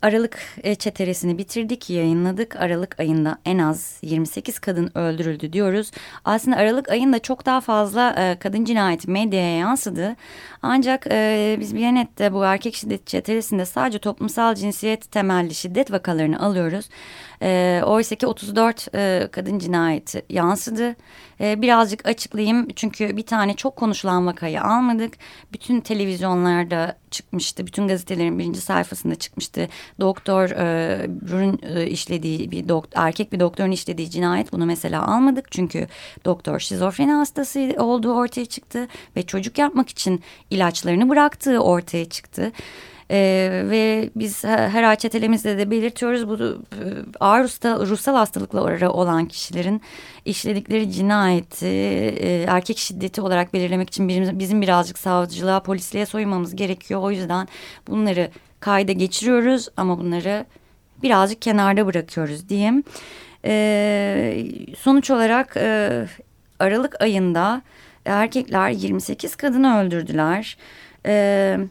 Aralık 0.03 0.39
e, 0.63 0.75
çeteresini 0.75 1.37
bitirdik, 1.37 1.89
yayınladık. 1.89 2.55
Aralık 2.55 2.99
ayında 2.99 3.37
en 3.45 3.57
az 3.57 3.97
28 4.01 4.59
kadın 4.59 4.91
öldürüldü 4.95 5.53
diyoruz. 5.53 5.91
Aslında 6.25 6.57
Aralık 6.57 6.89
ayında 6.89 7.19
çok 7.19 7.45
daha 7.45 7.61
fazla 7.61 8.15
e, 8.17 8.39
kadın 8.39 8.65
cinayeti 8.65 9.11
medyaya 9.11 9.57
yansıdı. 9.57 10.15
Ancak 10.61 11.07
e, 11.11 11.57
biz 11.59 11.75
Biyanet'te 11.75 12.33
bu 12.33 12.43
erkek 12.43 12.75
şiddet 12.75 13.07
çeteresinde 13.07 13.65
sadece 13.65 13.99
toplumsal 13.99 14.55
cinsiyet 14.55 15.11
temelli 15.11 15.55
şiddet 15.55 15.91
vakalarını 15.91 16.41
alıyoruz. 16.41 16.89
E, 17.43 17.81
Oysa 17.85 18.15
ki 18.15 18.27
34 18.27 18.87
e, 18.95 19.27
kadın 19.31 19.59
cinayeti 19.59 20.25
yansıdı. 20.29 20.95
E, 21.41 21.61
birazcık 21.61 22.07
açıklayayım 22.07 22.67
çünkü 22.75 23.17
bir 23.17 23.25
tane 23.25 23.53
çok 23.53 23.75
konuşulan 23.75 24.27
vakayı 24.27 24.63
almadık. 24.63 25.13
Bütün 25.53 25.81
televizyonlarda 25.81 26.97
çıkmıştı. 27.11 27.67
Bütün 27.67 27.87
gazetelerin 27.87 28.39
birinci 28.39 28.61
sayfasında 28.61 29.15
çıkmıştı. 29.15 29.67
Doktorun 29.99 31.59
e, 31.63 31.81
e, 31.81 31.87
işlediği 31.87 32.51
bir 32.51 32.69
doktor, 32.69 33.01
erkek 33.01 33.33
bir 33.33 33.39
doktorun 33.39 33.71
işlediği 33.71 34.09
cinayet 34.09 34.53
bunu 34.53 34.65
mesela 34.65 35.07
almadık. 35.07 35.51
Çünkü 35.51 35.87
doktor 36.25 36.59
şizofreni 36.59 37.11
hastası 37.11 37.75
olduğu 37.77 38.13
ortaya 38.13 38.45
çıktı 38.45 38.87
ve 39.15 39.23
çocuk 39.23 39.57
yapmak 39.57 39.89
için 39.89 40.21
ilaçlarını 40.49 41.09
bıraktığı 41.09 41.59
ortaya 41.59 42.05
çıktı. 42.05 42.51
Ee, 43.11 43.63
ve 43.69 44.09
biz 44.15 44.43
her 44.43 44.83
ay 44.83 44.95
çetelemizde 44.95 45.57
de 45.57 45.71
belirtiyoruz 45.71 46.27
bu 46.27 46.35
e, 46.35 46.49
ağır 47.19 47.43
ruhsal 47.87 48.15
hastalıkları 48.15 48.91
olan 48.91 49.25
kişilerin 49.25 49.81
işledikleri 50.25 50.91
cinayeti 50.91 51.65
e, 51.65 52.45
erkek 52.47 52.77
şiddeti 52.77 53.21
olarak 53.21 53.53
belirlemek 53.53 53.89
için 53.89 54.07
bizim, 54.07 54.39
bizim 54.39 54.61
birazcık 54.61 54.97
savcılığa 54.97 55.63
polisliğe 55.63 56.05
soymamız 56.05 56.55
gerekiyor. 56.55 57.01
O 57.01 57.11
yüzden 57.11 57.47
bunları 57.87 58.31
kayda 58.59 58.91
geçiriyoruz 58.91 59.69
ama 59.77 59.99
bunları 59.99 60.45
birazcık 61.03 61.41
kenarda 61.41 61.85
bırakıyoruz 61.85 62.49
diyeyim. 62.49 62.83
Ee, 63.45 64.45
sonuç 64.77 65.11
olarak 65.11 65.57
e, 65.57 66.05
Aralık 66.59 67.01
ayında 67.01 67.61
erkekler 68.05 68.69
28 68.69 69.35
kadını 69.35 69.79
öldürdüler. 69.79 70.57
Evet 71.05 71.69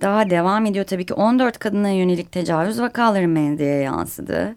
daha 0.00 0.30
devam 0.30 0.66
ediyor 0.66 0.84
tabii 0.84 1.06
ki 1.06 1.14
14 1.14 1.58
kadına 1.58 1.88
yönelik 1.90 2.32
tecavüz 2.32 2.80
vakaları 2.80 3.28
medyaya 3.28 3.80
yansıdı. 3.80 4.56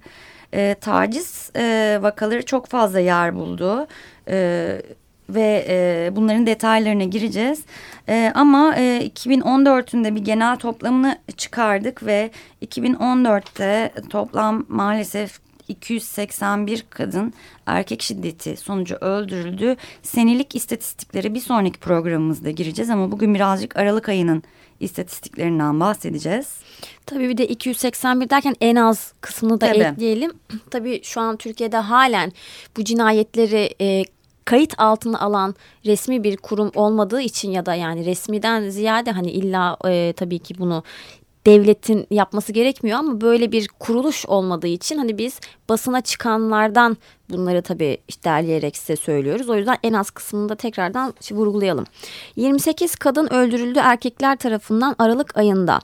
e, 0.54 0.76
taciz 0.82 1.52
e, 1.56 2.00
vakaları 2.02 2.46
çok 2.46 2.68
fazla 2.68 3.00
yer 3.00 3.36
buldu. 3.36 3.88
E, 4.28 4.82
ve 5.30 5.66
e, 5.70 6.10
bunların 6.16 6.46
detaylarına 6.46 7.04
gireceğiz. 7.04 7.64
E, 8.10 8.32
ama 8.36 8.76
e, 8.76 9.10
2014'ün 9.16 10.04
de 10.04 10.16
bir 10.16 10.22
genel 10.26 10.58
toplamını 10.58 11.20
çıkardık 11.38 12.06
ve 12.06 12.32
2014'te 12.66 13.92
toplam 14.10 14.66
maalesef 14.70 15.40
281 15.68 16.86
kadın 16.90 17.34
erkek 17.66 18.02
şiddeti 18.02 18.58
sonucu 18.58 18.96
öldürüldü. 18.96 19.76
Senelik 20.02 20.56
istatistikleri 20.56 21.34
bir 21.34 21.40
sonraki 21.40 21.80
programımızda 21.80 22.52
gireceğiz 22.52 22.90
ama 22.90 23.12
bugün 23.12 23.36
birazcık 23.36 23.78
Aralık 23.78 24.10
ayının 24.10 24.44
istatistiklerinden 24.84 25.80
bahsedeceğiz. 25.80 26.48
Tabii 27.06 27.30
bir 27.30 27.38
de 27.38 27.48
281 27.48 28.30
derken 28.30 28.56
en 28.62 28.76
az 28.76 29.14
kısmını 29.22 29.62
da 29.62 29.68
Tabii. 29.68 29.80
ekleyelim. 29.84 30.32
Tabii 30.72 31.04
şu 31.04 31.22
an 31.22 31.38
Türkiye'de 31.38 31.78
halen 31.78 32.32
bu 32.78 32.84
cinayetleri 32.84 33.70
e, 33.82 34.04
kayıt 34.46 34.80
altına 34.80 35.20
alan 35.20 35.56
resmi 35.86 36.24
bir 36.24 36.38
kurum 36.38 36.72
olmadığı 36.76 37.22
için 37.22 37.52
ya 37.52 37.66
da 37.66 37.76
yani 37.76 38.06
resmiden 38.06 38.70
ziyade 38.70 39.12
hani 39.12 39.32
illa 39.32 39.78
e, 39.88 40.14
tabii 40.18 40.40
ki 40.40 40.58
bunu 40.58 40.84
devletin 41.46 42.08
yapması 42.12 42.52
gerekmiyor 42.52 43.00
ama 43.00 43.22
böyle 43.22 43.52
bir 43.52 43.68
kuruluş 43.68 44.26
olmadığı 44.26 44.68
için 44.68 44.98
hani 44.98 45.18
biz 45.18 45.40
basına 45.70 46.02
çıkanlardan 46.02 46.98
bunları 47.30 47.62
tabii 47.62 47.98
işte 48.08 48.24
derleyerek 48.24 48.78
size 48.78 48.96
söylüyoruz. 48.96 49.50
O 49.50 49.56
yüzden 49.56 49.78
en 49.84 49.94
az 49.94 50.12
kısmını 50.12 50.50
da 50.50 50.56
tekrardan 50.56 51.14
vurgulayalım. 51.32 51.86
28 52.36 52.96
kadın 52.96 53.34
öldürüldü 53.34 53.80
erkekler 53.80 54.36
tarafından 54.36 54.96
Aralık 55.00 55.38
ayında. 55.38 55.80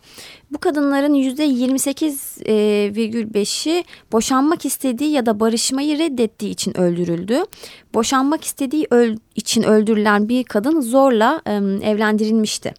Bu 0.51 0.57
kadınların 0.57 1.13
%28,5'i 1.13 3.79
e, 3.79 3.83
boşanmak 4.11 4.65
istediği 4.65 5.11
ya 5.11 5.25
da 5.25 5.39
barışmayı 5.39 5.99
reddettiği 5.99 6.51
için 6.51 6.77
öldürüldü. 6.77 7.43
Boşanmak 7.93 8.43
istediği 8.43 8.87
için 9.35 9.63
öldürülen 9.63 10.29
bir 10.29 10.43
kadın 10.43 10.81
zorla 10.81 11.41
evlendirilmişti. 11.83 12.73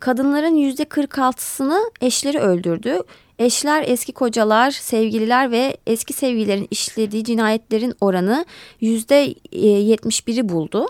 Kadınların 0.00 0.54
yüzde 0.54 0.82
46'sını 0.82 1.90
eşleri 2.00 2.38
öldürdü. 2.38 3.02
Eşler, 3.38 3.84
eski 3.86 4.12
kocalar, 4.12 4.70
sevgililer 4.70 5.50
ve 5.50 5.76
eski 5.86 6.12
sevgililerin 6.12 6.68
işlediği 6.70 7.24
cinayetlerin 7.24 7.94
oranı 8.00 8.44
yüzde 8.80 9.32
71'i 9.52 10.48
buldu. 10.48 10.88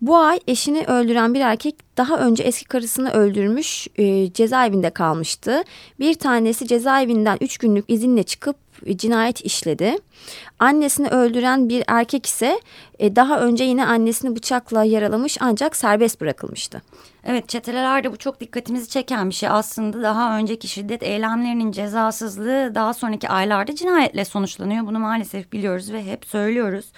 Bu 0.00 0.16
ay 0.16 0.40
eşini 0.46 0.84
öldüren 0.84 1.34
bir 1.34 1.40
erkek 1.40 1.74
daha 1.96 2.18
önce 2.18 2.42
eski 2.42 2.64
karısını 2.64 3.10
öldürmüş 3.10 3.88
e, 3.98 4.32
cezaevinde 4.32 4.90
kalmıştı. 4.90 5.62
Bir 6.00 6.14
tanesi 6.14 6.66
cezaevinden 6.66 7.38
3 7.40 7.58
günlük 7.58 7.84
izinle 7.88 8.22
çıkıp 8.22 8.56
cinayet 8.96 9.40
işledi. 9.40 9.96
Annesini 10.58 11.08
öldüren 11.08 11.68
bir 11.68 11.84
erkek 11.86 12.26
ise 12.26 12.60
e, 12.98 13.16
daha 13.16 13.40
önce 13.40 13.64
yine 13.64 13.86
annesini 13.86 14.36
bıçakla 14.36 14.84
yaralamış 14.84 15.36
ancak 15.40 15.76
serbest 15.76 16.20
bırakılmıştı. 16.20 16.82
Evet 17.24 17.48
çetelelerde 17.48 18.12
bu 18.12 18.16
çok 18.16 18.40
dikkatimizi 18.40 18.88
çeken 18.88 19.28
bir 19.30 19.34
şey. 19.34 19.48
Aslında 19.48 20.02
daha 20.02 20.38
önceki 20.38 20.68
şiddet 20.68 21.02
eylemlerinin 21.02 21.72
cezasızlığı 21.72 22.74
daha 22.74 22.94
sonraki 22.94 23.28
aylarda 23.28 23.74
cinayetle 23.74 24.24
sonuçlanıyor. 24.24 24.86
Bunu 24.86 24.98
maalesef 24.98 25.52
biliyoruz 25.52 25.92
ve 25.92 26.04
hep 26.04 26.26
söylüyoruz. 26.26 26.92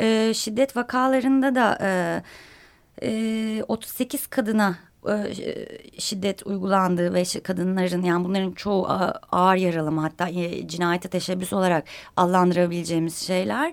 Ee, 0.00 0.32
şiddet 0.34 0.76
vakalarında 0.76 1.54
da 1.54 1.78
e, 1.80 2.22
e, 3.02 3.62
38 3.68 4.26
kadına 4.26 4.70
e, 4.70 4.74
şiddet 5.98 6.46
uygulandığı 6.46 7.14
ve 7.14 7.24
kadınların 7.42 8.02
yani 8.02 8.24
bunların 8.24 8.52
çoğu 8.52 8.86
ağır 9.32 9.56
yaralama 9.56 10.02
hatta 10.02 10.28
e, 10.28 10.68
cinayete 10.68 11.08
teşebbüs 11.08 11.52
olarak 11.52 11.84
adlandırabileceğimiz 12.16 13.16
şeyler 13.16 13.72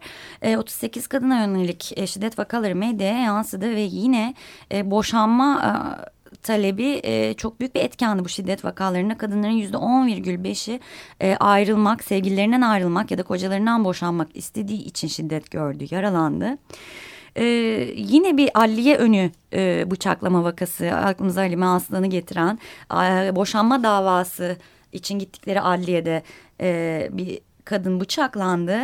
38 0.57 1.03
e, 1.03 1.07
kadına 1.07 1.45
yönelik 1.45 1.83
şiddet 2.05 2.39
vakaları 2.39 2.75
medyaya 2.75 3.23
yansıdı 3.23 3.75
ve 3.75 3.81
yine 3.81 4.33
boşanma 4.83 5.77
talebi 6.43 6.99
e, 7.03 7.33
çok 7.33 7.59
büyük 7.59 7.75
bir 7.75 7.81
etkendi 7.81 8.25
bu 8.25 8.29
şiddet 8.29 8.65
vakalarına. 8.65 9.17
Kadınların 9.17 9.51
yüzde 9.51 9.77
on 9.77 10.07
virgül 10.07 10.43
beşi 10.43 10.79
ayrılmak, 11.39 12.03
sevgililerinden 12.03 12.61
ayrılmak 12.61 13.11
ya 13.11 13.17
da 13.17 13.23
kocalarından 13.23 13.85
boşanmak 13.85 14.35
istediği 14.35 14.83
için 14.83 15.07
şiddet 15.07 15.51
gördü, 15.51 15.85
yaralandı. 15.91 16.57
Ee, 17.35 17.43
yine 17.95 18.37
bir 18.37 18.49
alliye 18.53 18.97
önü 18.97 19.31
e, 19.53 19.91
bıçaklama 19.91 20.43
vakası 20.43 20.91
aklımıza 20.91 21.41
Halime 21.41 21.65
Aslan'ı 21.65 22.07
getiren 22.07 22.59
e, 22.93 23.35
boşanma 23.35 23.83
davası 23.83 24.57
için 24.93 25.19
gittikleri 25.19 25.61
adliyede 25.61 26.23
e, 26.61 27.09
bir 27.11 27.39
kadın 27.65 27.99
bıçaklandı. 27.99 28.79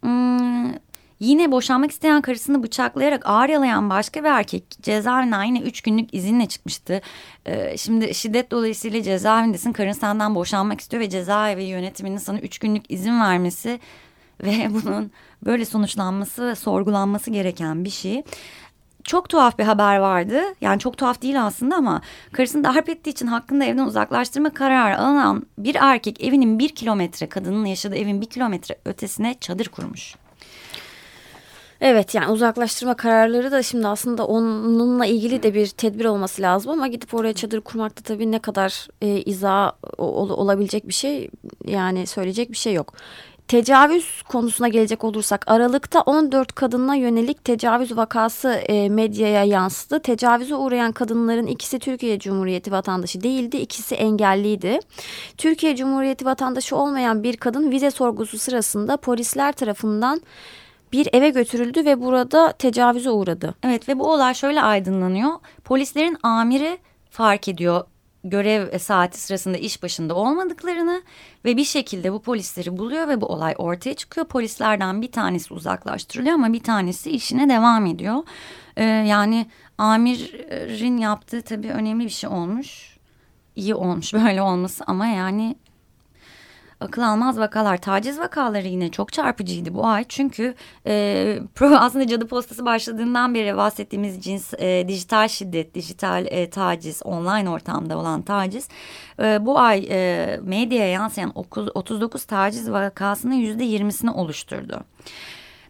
Hmm, 0.00 0.72
Yine 1.20 1.52
boşanmak 1.52 1.90
isteyen 1.90 2.22
karısını 2.22 2.62
bıçaklayarak 2.62 3.26
ağır 3.26 3.48
yalayan 3.48 3.90
başka 3.90 4.20
bir 4.24 4.28
erkek 4.28 4.64
cezaevinden 4.82 5.42
yine 5.42 5.60
üç 5.60 5.80
günlük 5.80 6.14
izinle 6.14 6.46
çıkmıştı. 6.46 7.00
Ee, 7.46 7.76
şimdi 7.76 8.14
şiddet 8.14 8.50
dolayısıyla 8.50 9.02
cezaevindesin 9.02 9.72
karın 9.72 9.92
senden 9.92 10.34
boşanmak 10.34 10.80
istiyor 10.80 11.02
ve 11.02 11.10
cezaevi 11.10 11.62
yönetiminin 11.64 12.16
sana 12.16 12.38
üç 12.38 12.58
günlük 12.58 12.90
izin 12.90 13.20
vermesi 13.20 13.80
ve 14.44 14.68
bunun 14.70 15.10
böyle 15.44 15.64
sonuçlanması 15.64 16.54
sorgulanması 16.56 17.30
gereken 17.30 17.84
bir 17.84 17.90
şey. 17.90 18.22
Çok 19.04 19.28
tuhaf 19.28 19.58
bir 19.58 19.64
haber 19.64 19.96
vardı. 19.96 20.42
Yani 20.60 20.78
çok 20.78 20.96
tuhaf 20.98 21.22
değil 21.22 21.44
aslında 21.44 21.76
ama 21.76 22.00
karısını 22.32 22.64
darp 22.64 22.88
ettiği 22.88 23.10
için 23.10 23.26
hakkında 23.26 23.64
evden 23.64 23.86
uzaklaştırma 23.86 24.50
kararı 24.50 24.98
alınan 24.98 25.46
bir 25.58 25.76
erkek 25.80 26.24
evinin 26.24 26.58
bir 26.58 26.68
kilometre 26.68 27.26
kadının 27.26 27.64
yaşadığı 27.64 27.96
evin 27.96 28.20
bir 28.20 28.26
kilometre 28.26 28.78
ötesine 28.84 29.34
çadır 29.40 29.68
kurmuş. 29.68 30.14
Evet 31.80 32.14
yani 32.14 32.32
uzaklaştırma 32.32 32.96
kararları 32.96 33.52
da 33.52 33.62
şimdi 33.62 33.88
aslında 33.88 34.26
onunla 34.26 35.06
ilgili 35.06 35.42
de 35.42 35.54
bir 35.54 35.66
tedbir 35.66 36.04
olması 36.04 36.42
lazım 36.42 36.72
ama 36.72 36.88
gidip 36.88 37.14
oraya 37.14 37.32
çadır 37.32 37.60
kurmakta 37.60 38.02
tabii 38.02 38.32
ne 38.32 38.38
kadar 38.38 38.88
e, 39.02 39.08
iza 39.20 39.72
ol, 39.98 40.30
olabilecek 40.30 40.88
bir 40.88 40.92
şey 40.92 41.30
yani 41.64 42.06
söyleyecek 42.06 42.50
bir 42.50 42.56
şey 42.56 42.74
yok. 42.74 42.94
Tecavüz 43.48 44.22
konusuna 44.22 44.68
gelecek 44.68 45.04
olursak 45.04 45.44
Aralık'ta 45.50 46.00
14 46.00 46.52
kadına 46.52 46.94
yönelik 46.94 47.44
tecavüz 47.44 47.96
vakası 47.96 48.48
e, 48.48 48.88
medyaya 48.88 49.44
yansıdı. 49.44 50.00
Tecavüze 50.00 50.54
uğrayan 50.54 50.92
kadınların 50.92 51.46
ikisi 51.46 51.78
Türkiye 51.78 52.18
Cumhuriyeti 52.18 52.72
vatandaşı 52.72 53.22
değildi, 53.22 53.56
ikisi 53.56 53.94
engelliydi. 53.94 54.78
Türkiye 55.38 55.76
Cumhuriyeti 55.76 56.24
vatandaşı 56.24 56.76
olmayan 56.76 57.22
bir 57.22 57.36
kadın 57.36 57.70
vize 57.70 57.90
sorgusu 57.90 58.38
sırasında 58.38 58.96
polisler 58.96 59.52
tarafından 59.52 60.20
bir 60.92 61.08
eve 61.12 61.28
götürüldü 61.28 61.84
ve 61.84 62.00
burada 62.00 62.52
tecavüze 62.52 63.10
uğradı. 63.10 63.54
Evet 63.62 63.88
ve 63.88 63.98
bu 63.98 64.12
olay 64.12 64.34
şöyle 64.34 64.62
aydınlanıyor. 64.62 65.30
Polislerin 65.64 66.18
amiri 66.22 66.78
fark 67.10 67.48
ediyor 67.48 67.84
görev 68.24 68.78
saati 68.78 69.20
sırasında 69.20 69.58
iş 69.58 69.82
başında 69.82 70.14
olmadıklarını 70.14 71.02
ve 71.44 71.56
bir 71.56 71.64
şekilde 71.64 72.12
bu 72.12 72.22
polisleri 72.22 72.78
buluyor 72.78 73.08
ve 73.08 73.20
bu 73.20 73.26
olay 73.26 73.54
ortaya 73.58 73.94
çıkıyor. 73.94 74.26
Polislerden 74.26 75.02
bir 75.02 75.12
tanesi 75.12 75.54
uzaklaştırılıyor 75.54 76.34
ama 76.34 76.52
bir 76.52 76.62
tanesi 76.62 77.10
işine 77.10 77.48
devam 77.48 77.86
ediyor. 77.86 78.22
Ee, 78.76 78.84
yani 78.84 79.46
amirin 79.78 80.96
yaptığı 80.96 81.42
tabii 81.42 81.68
önemli 81.70 82.04
bir 82.04 82.10
şey 82.10 82.30
olmuş. 82.30 82.96
İyi 83.56 83.74
olmuş 83.74 84.14
böyle 84.14 84.42
olması 84.42 84.84
ama 84.86 85.06
yani 85.06 85.56
akıl 86.80 87.02
almaz 87.02 87.38
vakalar, 87.38 87.76
taciz 87.76 88.18
vakaları 88.18 88.66
yine 88.68 88.90
çok 88.90 89.12
çarpıcıydı 89.12 89.74
bu 89.74 89.86
ay. 89.86 90.04
Çünkü 90.08 90.54
e, 90.86 91.38
aslında 91.60 92.06
cadı 92.06 92.26
postası 92.26 92.64
başladığından 92.64 93.34
beri 93.34 93.56
bahsettiğimiz 93.56 94.24
cins 94.24 94.54
e, 94.58 94.88
dijital 94.88 95.28
şiddet, 95.28 95.74
dijital 95.74 96.26
e, 96.26 96.50
taciz, 96.50 97.02
online 97.04 97.50
ortamda 97.50 97.98
olan 97.98 98.22
taciz. 98.22 98.68
E, 99.22 99.46
bu 99.46 99.58
ay 99.58 99.86
e, 99.90 100.40
medyaya 100.42 100.88
yansıyan 100.88 101.32
39 101.74 102.24
taciz 102.24 102.70
vakasının 102.70 103.34
yüzde 103.34 103.64
yirmisini 103.64 104.10
oluşturdu. 104.10 104.80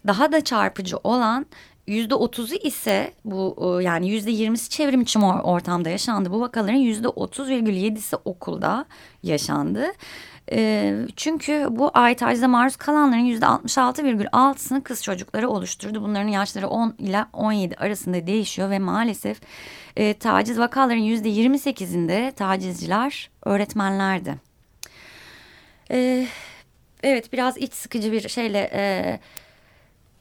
Daha 0.06 0.32
da 0.32 0.44
çarpıcı 0.44 0.96
olan 0.96 1.46
yüzde 1.86 2.14
otuzu 2.14 2.54
ise 2.54 3.12
bu 3.24 3.78
e, 3.80 3.84
yani 3.84 4.08
yüzde 4.08 4.30
yirmisi 4.30 4.70
çevrim 4.70 5.00
içi 5.00 5.18
ortamda 5.18 5.88
yaşandı. 5.88 6.32
Bu 6.32 6.40
vakaların 6.40 6.76
yüzde 6.76 7.08
otuz 7.08 7.48
virgül 7.48 7.72
yedisi 7.72 8.16
okulda 8.16 8.84
yaşandı. 9.22 9.86
E, 10.52 10.94
çünkü 11.16 11.66
bu 11.70 11.90
ay 11.94 12.14
tacize 12.14 12.46
maruz 12.46 12.76
kalanların 12.76 13.20
yüzde 13.20 13.44
66,6'sını 13.44 14.82
kız 14.82 15.02
çocukları 15.02 15.48
oluşturdu. 15.48 16.02
Bunların 16.02 16.28
yaşları 16.28 16.68
10 16.68 16.94
ile 16.98 17.24
17 17.32 17.76
arasında 17.76 18.26
değişiyor 18.26 18.70
ve 18.70 18.78
maalesef 18.78 19.40
e, 19.96 20.14
taciz 20.14 20.58
vakaların 20.58 21.00
yüzde 21.00 21.28
28'inde 21.28 22.32
tacizciler 22.32 23.30
öğretmenlerdi. 23.44 24.34
Evet 27.02 27.32
biraz 27.32 27.58
iç 27.58 27.72
sıkıcı 27.72 28.12
bir 28.12 28.28
şeyle... 28.28 28.70
E, 28.72 29.20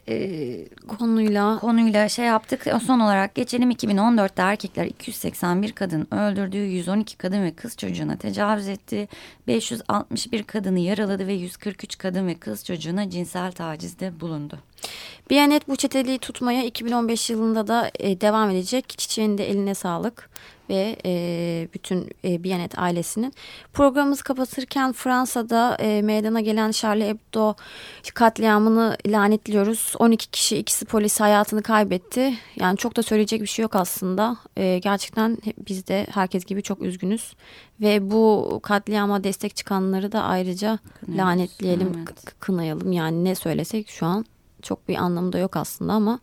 e, 0.10 0.68
konuyla 0.88 1.60
konuyla 1.60 2.10
şey 2.10 2.26
yaptık. 2.26 2.66
Son 2.86 3.00
olarak 3.00 3.36
geçelim 3.36 3.72
2014'te 3.72 4.42
erkekler 4.42 4.86
281 4.86 5.72
kadın 5.72 6.08
öldürdüğü 6.12 6.58
112 6.58 7.18
kadın 7.18 7.44
ve 7.44 7.52
kız 7.52 7.78
çocuğuna 7.78 8.18
tecavüz 8.18 8.68
etti. 8.68 9.08
561 9.48 10.44
kadını 10.44 10.80
yaraladı 10.80 11.28
ve 11.28 11.34
143 11.34 11.98
kadın 11.98 12.28
ve 12.28 12.36
kız 12.36 12.66
çocuğuna 12.66 13.10
cinsel 13.10 13.52
tacizde 13.52 14.20
bulundu. 14.20 14.60
Biyanet 15.30 15.68
bu 15.68 15.76
çeteliği 15.76 16.20
tutmaya 16.20 16.64
2015 16.64 17.30
yılında 17.30 17.68
da 17.68 17.92
e, 18.00 18.22
devam 18.22 18.50
edecek. 18.50 18.90
Çiçeğin 18.90 19.38
de 19.38 19.50
eline 19.50 19.76
sağlık 19.76 20.30
ve 20.70 20.96
e, 21.06 21.68
bütün 21.74 22.10
e, 22.24 22.44
Biyanet 22.44 22.80
ailesinin. 22.80 23.34
Programımızı 23.74 24.24
kapatırken 24.24 24.94
Fransa'da 24.94 25.76
e, 25.80 26.02
meydana 26.02 26.42
gelen 26.42 26.72
Charlie 26.72 27.08
Hebdo 27.08 27.54
katliamını 28.14 28.98
lanetliyoruz. 29.08 29.94
12 30.00 30.32
kişi 30.32 30.58
ikisi 30.58 30.86
polis 30.86 31.20
hayatını 31.20 31.64
kaybetti. 31.64 32.34
Yani 32.56 32.78
çok 32.78 32.96
da 32.96 33.04
söyleyecek 33.04 33.42
bir 33.42 33.48
şey 33.48 33.64
yok 33.64 33.76
aslında. 33.76 34.38
E, 34.58 34.80
gerçekten 34.80 35.38
biz 35.68 35.88
de 35.88 36.08
herkes 36.14 36.46
gibi 36.46 36.64
çok 36.64 36.82
üzgünüz. 36.82 37.34
Ve 37.82 38.12
bu 38.12 38.60
katliama 38.64 39.24
destek 39.24 39.56
çıkanları 39.56 40.12
da 40.12 40.24
ayrıca 40.24 40.80
Kınıyoruz. 41.00 41.26
lanetleyelim, 41.26 41.92
evet. 41.98 42.40
kınayalım. 42.40 42.92
Yani 42.92 43.24
ne 43.24 43.36
söylesek 43.36 43.90
şu 43.90 44.06
an 44.06 44.26
çok 44.66 44.88
bir 44.88 44.96
anlamı 44.96 45.34
da 45.34 45.38
yok 45.38 45.58
aslında 45.58 45.94
ama 45.94 46.20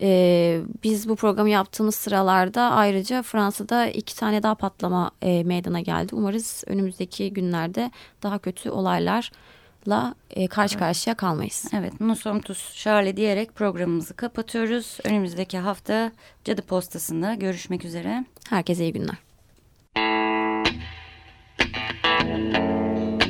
e, 0.00 0.60
biz 0.84 1.08
bu 1.08 1.16
programı 1.16 1.50
yaptığımız 1.50 1.94
sıralarda 1.94 2.62
ayrıca 2.62 3.22
Fransa'da 3.22 3.86
iki 3.86 4.16
tane 4.16 4.42
daha 4.42 4.54
patlama 4.54 5.10
e, 5.22 5.44
meydana 5.44 5.80
geldi. 5.80 6.14
Umarız 6.14 6.64
önümüzdeki 6.66 7.32
günlerde 7.32 7.90
daha 8.22 8.38
kötü 8.38 8.70
olaylarla 8.70 10.14
e, 10.30 10.46
karşı 10.46 10.78
karşıya 10.78 11.16
kalmayız. 11.16 11.64
Evet, 11.72 12.00
Nusomtus 12.00 12.74
Charlie 12.74 13.16
diyerek 13.16 13.54
programımızı 13.54 14.14
kapatıyoruz. 14.14 14.98
Önümüzdeki 15.04 15.58
hafta 15.58 16.12
Cadı 16.44 16.62
Postası'nda 16.62 17.34
görüşmek 17.34 17.84
üzere. 17.84 18.24
Herkese 18.50 18.82
iyi 18.84 18.92
günler. 18.92 19.16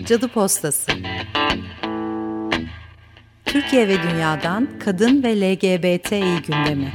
Cadı 0.07 0.29
Postası 0.29 0.92
Türkiye 3.57 3.88
ve 3.88 4.03
dünyadan 4.03 4.69
kadın 4.85 5.23
ve 5.23 5.40
LGBTİ 5.40 6.42
gündemi. 6.47 6.92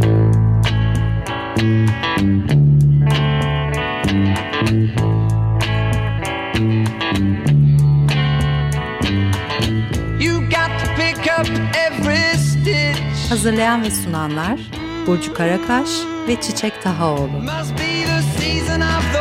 Hazırlayan 13.30 13.84
ve 13.84 13.91
sunanlar 13.91 14.60
Burcu 15.08 15.34
Karakaş 15.34 15.89
ve 16.28 16.41
Çiçek 16.41 16.82
Tahaoğlu. 16.82 17.28
Must 17.28 17.80
be 17.80 18.06
the 18.06 19.20